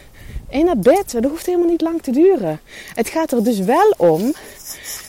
In 0.50 0.68
het 0.68 0.82
bed. 0.82 1.12
Dat 1.12 1.24
hoeft 1.24 1.46
helemaal 1.46 1.70
niet 1.70 1.82
lang 1.82 2.02
te 2.02 2.12
duren. 2.12 2.60
Het 2.96 3.10
gaat 3.10 3.32
er 3.32 3.44
dus 3.44 3.60
wel 3.60 3.94
om 3.98 4.34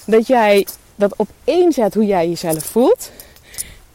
dat 0.06 0.26
jij 0.26 0.66
dat 0.94 1.16
op 1.16 1.28
één 1.44 1.72
zet 1.72 1.94
hoe 1.94 2.06
jij 2.06 2.28
jezelf 2.28 2.64
voelt. 2.64 3.10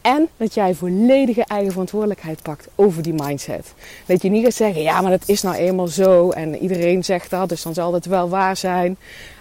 En 0.02 0.30
dat 0.38 0.54
jij 0.54 0.74
volledige 0.74 1.46
eigen 1.46 1.72
verantwoordelijkheid 1.72 2.42
pakt 2.42 2.68
over 2.76 3.02
die 3.02 3.14
mindset. 3.14 3.74
Dat 4.06 4.22
je 4.22 4.30
niet 4.30 4.44
gaat 4.44 4.54
zeggen, 4.54 4.82
ja, 4.82 5.02
maar 5.02 5.12
dat 5.12 5.24
is 5.26 5.42
nou 5.42 5.56
eenmaal 5.56 5.88
zo. 5.88 6.30
En 6.30 6.58
iedereen 6.58 7.04
zegt 7.04 7.30
dat, 7.30 7.50
dus 7.50 7.62
dan 7.62 7.74
zal 7.74 7.94
het 7.94 8.06
wel 8.06 8.30
waar 8.30 8.58
zijn. 8.58 8.98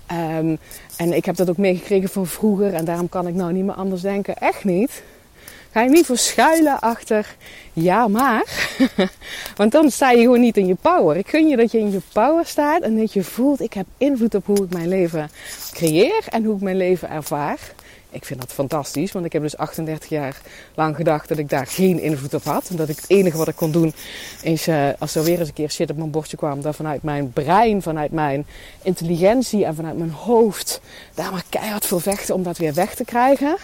Ehm, 0.06 0.56
en 0.96 1.12
ik 1.12 1.24
heb 1.24 1.36
dat 1.36 1.50
ook 1.50 1.56
meegekregen 1.56 2.08
van 2.08 2.26
vroeger 2.26 2.74
en 2.74 2.84
daarom 2.84 3.08
kan 3.08 3.26
ik 3.26 3.34
nou 3.34 3.52
niet 3.52 3.64
meer 3.64 3.74
anders 3.74 4.02
denken. 4.02 4.36
Echt 4.36 4.64
niet. 4.64 5.02
Ga 5.72 5.82
je 5.82 5.90
niet 5.90 6.06
verschuilen 6.06 6.80
achter 6.80 7.36
ja 7.72 8.08
maar. 8.08 8.68
Want 9.56 9.72
dan 9.72 9.90
sta 9.90 10.10
je 10.10 10.22
gewoon 10.22 10.40
niet 10.40 10.56
in 10.56 10.66
je 10.66 10.74
power. 10.74 11.16
Ik 11.16 11.28
gun 11.28 11.48
je 11.48 11.56
dat 11.56 11.72
je 11.72 11.78
in 11.78 11.90
je 11.90 12.00
power 12.12 12.46
staat 12.46 12.82
en 12.82 12.96
dat 12.96 13.12
je 13.12 13.24
voelt 13.24 13.60
ik 13.60 13.72
heb 13.72 13.86
invloed 13.98 14.34
op 14.34 14.46
hoe 14.46 14.64
ik 14.64 14.72
mijn 14.72 14.88
leven 14.88 15.30
creëer 15.72 16.24
en 16.28 16.44
hoe 16.44 16.54
ik 16.54 16.60
mijn 16.60 16.76
leven 16.76 17.10
ervaar. 17.10 17.58
Ik 18.12 18.24
vind 18.24 18.40
dat 18.40 18.52
fantastisch, 18.52 19.12
want 19.12 19.24
ik 19.24 19.32
heb 19.32 19.42
dus 19.42 19.56
38 19.56 20.08
jaar 20.08 20.40
lang 20.74 20.96
gedacht 20.96 21.28
dat 21.28 21.38
ik 21.38 21.48
daar 21.48 21.66
geen 21.66 22.00
invloed 22.00 22.34
op 22.34 22.44
had. 22.44 22.68
En 22.68 22.76
dat 22.76 22.88
ik 22.88 22.96
het 22.96 23.10
enige 23.10 23.36
wat 23.36 23.48
ik 23.48 23.56
kon 23.56 23.70
doen 23.70 23.92
is, 24.42 24.68
uh, 24.68 24.88
als 24.98 25.14
er 25.14 25.24
weer 25.24 25.38
eens 25.38 25.48
een 25.48 25.54
keer 25.54 25.70
shit 25.70 25.90
op 25.90 25.96
mijn 25.96 26.10
bordje 26.10 26.36
kwam, 26.36 26.62
dat 26.62 26.76
vanuit 26.76 27.02
mijn 27.02 27.32
brein, 27.32 27.82
vanuit 27.82 28.10
mijn 28.10 28.46
intelligentie 28.82 29.64
en 29.64 29.74
vanuit 29.74 29.98
mijn 29.98 30.10
hoofd 30.10 30.80
daar 31.14 31.32
maar 31.32 31.44
keihard 31.48 31.86
voor 31.86 32.00
vechten 32.00 32.34
om 32.34 32.42
dat 32.42 32.58
weer 32.58 32.74
weg 32.74 32.94
te 32.94 33.04
krijgen. 33.04 33.56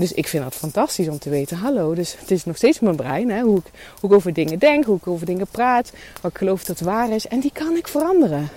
Dus 0.00 0.12
ik 0.12 0.28
vind 0.28 0.42
dat 0.42 0.54
fantastisch 0.54 1.08
om 1.08 1.18
te 1.18 1.30
weten, 1.30 1.56
hallo, 1.56 1.94
dus 1.94 2.16
het 2.18 2.30
is 2.30 2.44
nog 2.44 2.56
steeds 2.56 2.80
mijn 2.80 2.96
brein, 2.96 3.30
hè, 3.30 3.40
hoe, 3.40 3.58
ik, 3.58 3.70
hoe 4.00 4.14
over 4.14 4.32
dingen 4.32 4.58
denk, 4.58 4.84
hoe 4.84 4.96
ik 4.96 5.06
over 5.06 5.26
dingen 5.26 5.46
praat, 5.46 5.92
wat 6.20 6.30
ik 6.30 6.38
geloof 6.38 6.64
dat 6.64 6.80
waar 6.80 7.10
is. 7.10 7.26
En 7.26 7.40
die 7.40 7.50
kan 7.52 7.76
ik 7.76 7.88
veranderen. 7.88 8.48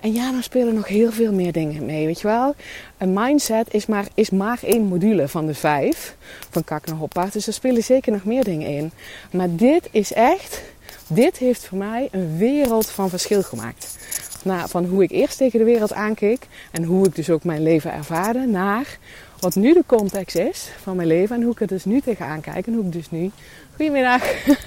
En 0.00 0.12
ja, 0.12 0.30
dan 0.30 0.42
spelen 0.42 0.74
nog 0.74 0.88
heel 0.88 1.12
veel 1.12 1.32
meer 1.32 1.52
dingen 1.52 1.86
mee, 1.86 2.06
weet 2.06 2.20
je 2.20 2.26
wel. 2.26 2.54
Een 2.98 3.12
mindset 3.12 3.74
is 3.74 3.86
maar, 3.86 4.06
is 4.14 4.30
maar 4.30 4.58
één 4.64 4.82
module 4.82 5.28
van 5.28 5.46
de 5.46 5.54
vijf 5.54 6.16
van 6.50 6.64
Kak 6.64 6.86
naar 6.86 6.96
Hoppaard. 6.96 7.32
Dus 7.32 7.46
er 7.46 7.52
spelen 7.52 7.82
zeker 7.82 8.12
nog 8.12 8.24
meer 8.24 8.44
dingen 8.44 8.68
in. 8.68 8.90
Maar 9.30 9.48
dit 9.50 9.88
is 9.90 10.12
echt, 10.12 10.62
dit 11.06 11.36
heeft 11.36 11.66
voor 11.66 11.78
mij 11.78 12.08
een 12.10 12.36
wereld 12.36 12.90
van 12.90 13.08
verschil 13.08 13.42
gemaakt. 13.42 13.96
Nou, 14.42 14.68
van 14.68 14.84
hoe 14.84 15.02
ik 15.02 15.10
eerst 15.10 15.36
tegen 15.36 15.58
de 15.58 15.64
wereld 15.64 15.92
aankeek 15.92 16.46
en 16.70 16.84
hoe 16.84 17.06
ik 17.06 17.14
dus 17.14 17.30
ook 17.30 17.44
mijn 17.44 17.62
leven 17.62 17.92
ervaarde, 17.92 18.46
naar 18.46 18.98
wat 19.44 19.54
nu 19.54 19.72
de 19.72 19.82
context 19.86 20.36
is 20.36 20.70
van 20.82 20.96
mijn 20.96 21.08
leven 21.08 21.36
en 21.36 21.42
hoe 21.42 21.52
ik 21.52 21.60
er 21.60 21.66
dus 21.66 21.84
nu 21.84 22.00
tegenaan 22.00 22.40
kijk 22.40 22.66
en 22.66 22.74
hoe 22.74 22.84
ik 22.84 22.92
dus 22.92 23.10
nu, 23.10 23.30
goedemiddag, 23.76 24.22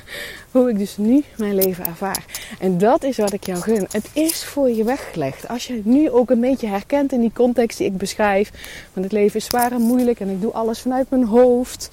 hoe 0.51 0.69
ik 0.69 0.77
dus 0.77 0.97
nu 0.97 1.23
mijn 1.37 1.55
leven 1.55 1.85
ervaar. 1.85 2.25
En 2.59 2.77
dat 2.77 3.03
is 3.03 3.17
wat 3.17 3.33
ik 3.33 3.45
jou 3.45 3.61
gun. 3.61 3.87
Het 3.91 4.09
is 4.13 4.43
voor 4.43 4.69
je 4.69 4.83
weggelegd. 4.83 5.47
Als 5.47 5.67
je 5.67 5.73
het 5.73 5.85
nu 5.85 6.09
ook 6.09 6.29
een 6.29 6.39
beetje 6.39 6.67
herkent 6.67 7.11
in 7.11 7.19
die 7.19 7.31
context 7.33 7.77
die 7.77 7.87
ik 7.87 7.97
beschrijf, 7.97 8.51
want 8.93 9.05
het 9.05 9.15
leven 9.15 9.39
is 9.39 9.45
zwaar 9.45 9.71
en 9.71 9.81
moeilijk 9.81 10.19
en 10.19 10.29
ik 10.29 10.41
doe 10.41 10.53
alles 10.53 10.79
vanuit 10.79 11.09
mijn 11.09 11.25
hoofd. 11.25 11.89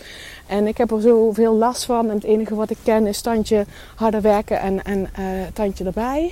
En 0.47 0.67
ik 0.67 0.79
heb 0.79 0.91
er 0.91 1.01
zoveel 1.01 1.55
last 1.55 1.85
van. 1.85 2.09
En 2.09 2.15
het 2.15 2.25
enige 2.25 2.55
wat 2.55 2.71
ik 2.71 2.79
ken 2.83 3.07
is 3.07 3.21
tandje 3.21 3.67
harder 3.95 4.21
werken 4.21 4.61
en, 4.61 4.85
en 4.85 5.01
uh, 5.19 5.27
tandje 5.53 5.85
erbij. 5.85 6.31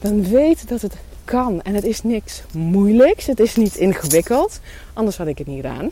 Dan 0.00 0.28
weet 0.28 0.68
dat 0.68 0.82
het 0.82 0.96
kan. 1.26 1.62
En 1.62 1.74
het 1.74 1.84
is 1.84 2.02
niks 2.02 2.42
moeilijks. 2.52 3.26
Het 3.26 3.40
is 3.40 3.56
niet 3.56 3.76
ingewikkeld. 3.76 4.60
Anders 4.92 5.16
had 5.16 5.26
ik 5.26 5.38
het 5.38 5.46
niet 5.46 5.56
gedaan. 5.56 5.90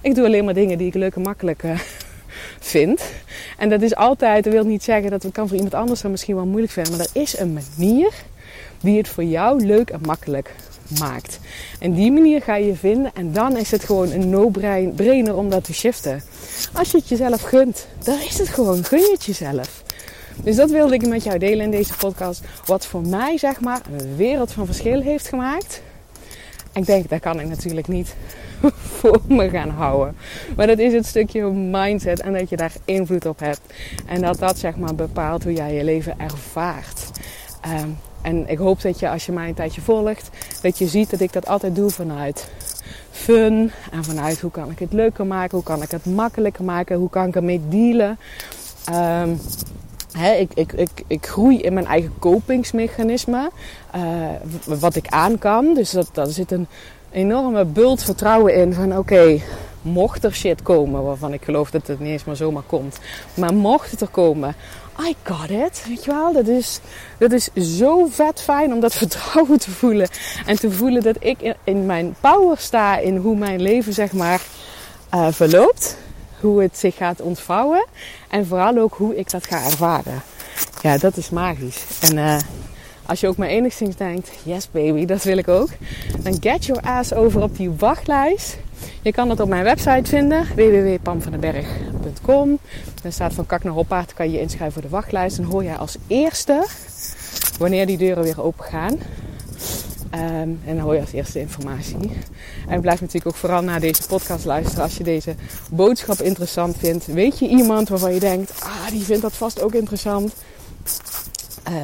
Ik 0.00 0.14
doe 0.14 0.24
alleen 0.24 0.44
maar 0.44 0.54
dingen 0.54 0.78
die 0.78 0.86
ik 0.86 0.94
leuk 0.94 1.14
en 1.14 1.22
makkelijk 1.22 1.62
uh, 1.62 1.78
vind. 2.72 3.02
En 3.58 3.68
dat 3.68 3.82
is 3.82 3.94
altijd, 3.94 4.44
dat 4.44 4.52
wil 4.52 4.64
niet 4.64 4.82
zeggen 4.82 5.10
dat 5.10 5.22
het 5.22 5.32
kan 5.32 5.48
voor 5.48 5.56
iemand 5.56 5.74
anders 5.74 6.00
dan 6.00 6.10
misschien 6.10 6.34
wel 6.34 6.46
moeilijk 6.46 6.72
vinden. 6.72 6.96
Maar 6.96 7.06
er 7.12 7.20
is 7.20 7.38
een 7.38 7.52
manier 7.52 8.12
die 8.80 8.96
het 8.96 9.08
voor 9.08 9.24
jou 9.24 9.66
leuk 9.66 9.90
en 9.90 10.00
makkelijk 10.02 10.54
maakt. 10.98 11.38
En 11.78 11.94
die 11.94 12.12
manier 12.12 12.42
ga 12.42 12.56
je 12.56 12.74
vinden 12.74 13.10
en 13.14 13.32
dan 13.32 13.56
is 13.56 13.70
het 13.70 13.84
gewoon 13.84 14.10
een 14.10 14.30
no-brainer 14.30 15.36
om 15.36 15.50
dat 15.50 15.64
te 15.64 15.74
shiften. 15.74 16.22
Als 16.72 16.90
je 16.90 16.96
het 16.96 17.08
jezelf 17.08 17.42
gunt, 17.42 17.86
dan 18.04 18.20
is 18.20 18.38
het 18.38 18.48
gewoon, 18.48 18.84
gun 18.84 18.98
je 18.98 19.10
het 19.12 19.24
jezelf. 19.24 19.79
Dus 20.42 20.56
dat 20.56 20.70
wilde 20.70 20.94
ik 20.94 21.06
met 21.06 21.24
jou 21.24 21.38
delen 21.38 21.64
in 21.64 21.70
deze 21.70 21.96
podcast. 21.96 22.42
Wat 22.64 22.86
voor 22.86 23.02
mij 23.02 23.38
zeg 23.38 23.60
maar 23.60 23.80
een 23.92 24.16
wereld 24.16 24.52
van 24.52 24.66
verschil 24.66 25.00
heeft 25.00 25.28
gemaakt. 25.28 25.82
Ik 26.72 26.86
denk, 26.86 27.08
dat 27.08 27.20
kan 27.20 27.40
ik 27.40 27.48
natuurlijk 27.48 27.88
niet 27.88 28.14
voor 28.98 29.20
me 29.28 29.50
gaan 29.50 29.68
houden. 29.68 30.16
Maar 30.56 30.66
dat 30.66 30.78
is 30.78 30.92
het 30.92 31.06
stukje 31.06 31.44
mindset 31.50 32.20
en 32.20 32.32
dat 32.32 32.48
je 32.48 32.56
daar 32.56 32.72
invloed 32.84 33.26
op 33.26 33.38
hebt. 33.38 33.60
En 34.06 34.20
dat 34.20 34.38
dat 34.38 34.58
zeg 34.58 34.76
maar 34.76 34.94
bepaalt 34.94 35.42
hoe 35.42 35.52
jij 35.52 35.74
je 35.74 35.84
leven 35.84 36.18
ervaart. 36.18 37.10
Ehm, 37.60 37.88
en 38.22 38.48
ik 38.48 38.58
hoop 38.58 38.82
dat 38.82 38.98
je 38.98 39.08
als 39.08 39.26
je 39.26 39.32
mij 39.32 39.48
een 39.48 39.54
tijdje 39.54 39.80
volgt, 39.80 40.30
dat 40.62 40.78
je 40.78 40.86
ziet 40.86 41.10
dat 41.10 41.20
ik 41.20 41.32
dat 41.32 41.46
altijd 41.46 41.74
doe 41.74 41.90
vanuit 41.90 42.48
fun. 43.10 43.70
En 43.90 44.04
vanuit 44.04 44.40
hoe 44.40 44.50
kan 44.50 44.70
ik 44.70 44.78
het 44.78 44.92
leuker 44.92 45.26
maken, 45.26 45.56
hoe 45.56 45.66
kan 45.66 45.82
ik 45.82 45.90
het 45.90 46.06
makkelijker 46.06 46.64
maken, 46.64 46.96
hoe 46.96 47.10
kan 47.10 47.28
ik 47.28 47.36
ermee 47.36 47.60
dealen. 47.68 48.18
Um, 48.92 49.40
ik, 50.18 50.50
ik, 50.54 50.72
ik, 50.72 51.04
ik 51.06 51.26
groei 51.26 51.60
in 51.60 51.72
mijn 51.72 51.86
eigen 51.86 52.12
kopingsmechanisme. 52.18 53.50
Uh, 53.96 54.02
wat 54.80 54.96
ik 54.96 55.08
aan 55.08 55.38
kan. 55.38 55.74
Dus 55.74 55.90
dat, 55.90 56.08
daar 56.12 56.26
zit 56.26 56.52
een 56.52 56.66
enorme 57.10 57.64
bult 57.64 58.02
vertrouwen 58.02 58.54
in. 58.54 58.74
Van 58.74 58.98
oké, 58.98 59.40
mocht 59.82 60.24
er 60.24 60.34
shit 60.34 60.62
komen. 60.62 61.02
Waarvan 61.02 61.32
ik 61.32 61.44
geloof 61.44 61.70
dat 61.70 61.86
het 61.86 62.00
niet 62.00 62.08
eens 62.08 62.24
maar 62.24 62.36
zomaar 62.36 62.62
komt. 62.66 62.98
Maar 63.34 63.54
mocht 63.54 63.90
het 63.90 64.00
er 64.00 64.08
komen. 64.08 64.54
I 65.08 65.14
got 65.22 65.50
it. 65.50 65.84
Weet 65.88 66.04
je 66.04 66.10
wel? 66.10 66.32
Dat 66.32 66.46
is, 66.46 66.80
dat 67.18 67.32
is 67.32 67.50
zo 67.54 68.06
vet 68.10 68.40
fijn 68.40 68.72
om 68.72 68.80
dat 68.80 68.94
vertrouwen 69.02 69.58
te 69.58 69.70
voelen. 69.70 70.08
En 70.46 70.56
te 70.56 70.70
voelen 70.70 71.02
dat 71.02 71.16
ik 71.18 71.56
in, 71.64 71.86
mijn 71.86 72.14
power 72.20 72.58
sta. 72.58 72.98
In 72.98 73.16
hoe 73.16 73.36
mijn 73.36 73.62
leven 73.62 73.92
zeg 73.92 74.12
maar 74.12 74.40
uh, 75.14 75.26
verloopt 75.30 75.96
hoe 76.40 76.62
het 76.62 76.78
zich 76.78 76.96
gaat 76.96 77.20
ontvouwen. 77.20 77.86
En 78.28 78.46
vooral 78.46 78.78
ook 78.78 78.94
hoe 78.94 79.16
ik 79.16 79.30
dat 79.30 79.46
ga 79.46 79.64
ervaren. 79.64 80.22
Ja, 80.82 80.98
dat 80.98 81.16
is 81.16 81.30
magisch. 81.30 81.84
En 82.00 82.16
uh, 82.16 82.38
als 83.06 83.20
je 83.20 83.28
ook 83.28 83.36
maar 83.36 83.48
enigszins 83.48 83.96
denkt, 83.96 84.30
yes 84.42 84.70
baby, 84.70 85.04
dat 85.04 85.22
wil 85.22 85.38
ik 85.38 85.48
ook. 85.48 85.68
Dan 86.22 86.36
get 86.40 86.64
your 86.64 86.82
ass 86.82 87.14
over 87.14 87.42
op 87.42 87.56
die 87.56 87.70
wachtlijst. 87.70 88.58
Je 89.02 89.12
kan 89.12 89.28
dat 89.28 89.40
op 89.40 89.48
mijn 89.48 89.64
website 89.64 90.10
vinden, 90.10 90.46
www.pamvandenberg.com. 90.54 92.58
Daar 93.02 93.12
staat 93.12 93.34
van 93.34 93.46
kak 93.46 93.62
naar 93.62 93.72
hoppaard, 93.72 94.14
kan 94.14 94.26
je 94.26 94.32
je 94.32 94.40
inschrijven 94.40 94.72
voor 94.72 94.82
de 94.82 94.88
wachtlijst. 94.88 95.36
Dan 95.36 95.46
hoor 95.46 95.64
jij 95.64 95.76
als 95.76 95.96
eerste, 96.06 96.66
wanneer 97.58 97.86
die 97.86 97.98
deuren 97.98 98.22
weer 98.22 98.42
open 98.42 98.64
gaan, 98.64 98.98
Um, 100.14 100.60
en 100.64 100.76
dan 100.76 100.78
hoor 100.78 100.94
je 100.94 101.00
als 101.00 101.12
eerste 101.12 101.40
informatie. 101.40 102.10
En 102.68 102.80
blijf 102.80 103.00
natuurlijk 103.00 103.26
ook 103.26 103.40
vooral 103.40 103.62
naar 103.62 103.80
deze 103.80 104.06
podcast 104.06 104.44
luisteren 104.44 104.82
als 104.82 104.96
je 104.96 105.04
deze 105.04 105.34
boodschap 105.70 106.20
interessant 106.20 106.76
vindt. 106.76 107.06
Weet 107.06 107.38
je 107.38 107.48
iemand 107.48 107.88
waarvan 107.88 108.14
je 108.14 108.20
denkt, 108.20 108.52
ah, 108.62 108.88
die 108.90 109.02
vindt 109.02 109.22
dat 109.22 109.32
vast 109.32 109.62
ook 109.62 109.74
interessant. 109.74 110.32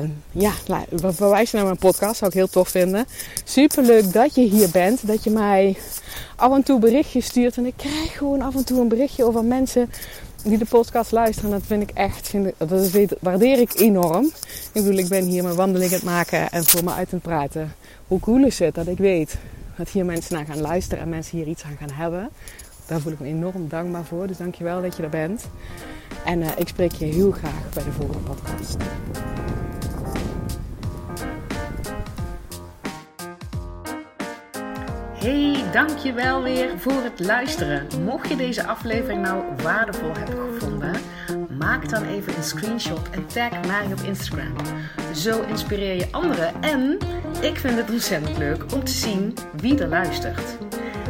Um, 0.00 0.22
ja, 0.32 0.52
verwijs 1.00 1.50
naar 1.50 1.64
mijn 1.64 1.76
podcast, 1.76 2.16
zou 2.16 2.30
ik 2.30 2.36
heel 2.36 2.48
tof 2.48 2.68
vinden. 2.68 3.06
Super 3.44 3.82
leuk 3.82 4.12
dat 4.12 4.34
je 4.34 4.42
hier 4.42 4.70
bent, 4.70 5.06
dat 5.06 5.24
je 5.24 5.30
mij 5.30 5.76
af 6.36 6.52
en 6.52 6.62
toe 6.62 6.78
berichtjes 6.78 7.26
stuurt. 7.26 7.56
En 7.56 7.66
ik 7.66 7.74
krijg 7.76 8.16
gewoon 8.16 8.42
af 8.42 8.54
en 8.54 8.64
toe 8.64 8.80
een 8.80 8.88
berichtje 8.88 9.24
over 9.24 9.44
mensen 9.44 9.90
die 10.42 10.58
de 10.58 10.64
podcast 10.64 11.12
luisteren. 11.12 11.50
Dat 11.50 11.62
vind 11.66 11.82
ik 11.82 11.90
echt, 11.90 12.28
vind 12.28 12.52
dat 12.56 13.16
waardeer 13.20 13.58
ik 13.58 13.80
enorm. 13.80 14.24
Ik 14.72 14.82
bedoel, 14.82 14.98
ik 14.98 15.08
ben 15.08 15.24
hier 15.24 15.42
mijn 15.42 15.54
wandeling 15.54 15.90
aan 15.90 15.96
het 15.96 16.06
maken 16.06 16.50
en 16.50 16.64
voor 16.64 16.84
me 16.84 16.90
uit 16.90 17.12
aan 17.12 17.18
het 17.18 17.22
praten 17.22 17.74
hoe 18.06 18.20
cool 18.20 18.44
is 18.44 18.58
het 18.58 18.74
dat 18.74 18.86
ik 18.86 18.98
weet 18.98 19.38
dat 19.76 19.88
hier 19.88 20.04
mensen 20.04 20.34
naar 20.34 20.44
gaan 20.44 20.60
luisteren 20.60 21.04
en 21.04 21.08
mensen 21.08 21.38
hier 21.38 21.46
iets 21.46 21.64
aan 21.64 21.76
gaan 21.76 21.90
hebben. 21.90 22.30
Daar 22.86 23.00
voel 23.00 23.12
ik 23.12 23.20
me 23.20 23.26
enorm 23.26 23.68
dankbaar 23.68 24.04
voor. 24.04 24.26
Dus 24.26 24.36
dankjewel 24.36 24.82
dat 24.82 24.96
je 24.96 25.02
er 25.02 25.08
bent. 25.08 25.48
En 26.24 26.40
uh, 26.40 26.48
ik 26.56 26.68
spreek 26.68 26.92
je 26.92 27.04
heel 27.04 27.30
graag 27.30 27.68
bij 27.74 27.84
de 27.84 27.92
volgende 27.92 28.22
podcast. 28.22 28.76
Hey, 35.18 35.64
dankjewel 35.72 36.42
weer 36.42 36.78
voor 36.78 37.02
het 37.02 37.20
luisteren. 37.20 37.86
Mocht 38.04 38.28
je 38.28 38.36
deze 38.36 38.66
aflevering 38.66 39.22
nou 39.22 39.44
waardevol 39.62 40.12
hebben 40.12 40.52
gevonden, 40.52 40.94
maak 41.58 41.88
dan 41.88 42.04
even 42.04 42.36
een 42.36 42.42
screenshot 42.42 43.10
en 43.10 43.26
tag 43.26 43.66
mij 43.66 43.86
op 43.92 44.00
Instagram. 44.00 44.54
Zo 45.14 45.42
inspireer 45.42 45.94
je 45.94 46.08
anderen 46.10 46.62
en 46.62 46.98
ik 47.40 47.58
vind 47.58 47.76
het 47.76 47.90
ontzettend 47.90 48.38
leuk 48.38 48.64
om 48.74 48.84
te 48.84 48.92
zien 48.92 49.34
wie 49.60 49.78
er 49.78 49.88
luistert. 49.88 50.58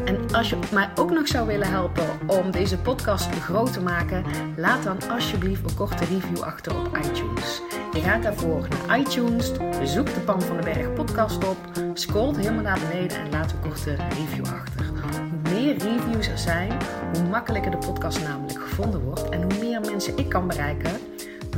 En 0.05 0.35
als 0.35 0.51
je 0.51 0.59
mij 0.73 0.91
ook 0.95 1.11
nog 1.11 1.29
zou 1.29 1.47
willen 1.47 1.71
helpen 1.71 2.07
om 2.27 2.51
deze 2.51 2.79
podcast 2.79 3.29
groot 3.35 3.73
te 3.73 3.81
maken, 3.81 4.25
laat 4.57 4.83
dan 4.83 4.99
alsjeblieft 5.11 5.71
een 5.71 5.77
korte 5.77 6.05
review 6.05 6.41
achter 6.41 6.79
op 6.79 6.97
iTunes. 6.97 7.63
Je 7.93 8.01
gaat 8.01 8.23
daarvoor 8.23 8.69
naar 8.69 8.99
iTunes, 8.99 9.53
zoek 9.85 10.15
de 10.15 10.21
Pan 10.21 10.43
van 10.43 10.61
den 10.61 10.65
Berg 10.65 10.93
podcast 10.93 11.49
op, 11.49 11.57
scrolt 11.95 12.37
helemaal 12.37 12.63
naar 12.63 12.81
beneden 12.89 13.19
en 13.19 13.31
laat 13.31 13.53
een 13.53 13.61
korte 13.61 13.95
review 13.95 14.47
achter. 14.47 14.85
Hoe 14.87 15.53
meer 15.53 15.79
reviews 15.79 16.29
er 16.29 16.39
zijn, 16.39 16.73
hoe 17.15 17.29
makkelijker 17.29 17.71
de 17.71 17.79
podcast 17.79 18.23
namelijk 18.23 18.61
gevonden 18.61 19.01
wordt 19.01 19.29
en 19.29 19.43
hoe 19.43 19.59
meer 19.61 19.81
mensen 19.81 20.17
ik 20.17 20.29
kan 20.29 20.47
bereiken 20.47 20.93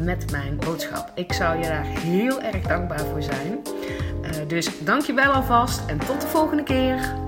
met 0.01 0.31
mijn 0.31 0.57
boodschap. 0.57 1.13
Ik 1.15 1.33
zou 1.33 1.59
je 1.59 1.65
daar 1.65 1.85
heel 1.85 2.43
erg 2.43 2.63
dankbaar 2.63 3.01
voor 3.01 3.23
zijn. 3.23 3.59
Dus 4.49 4.85
dankjewel 4.85 5.33
alvast 5.33 5.87
en 5.87 5.99
tot 5.99 6.21
de 6.21 6.27
volgende 6.27 6.63
keer. 6.63 7.28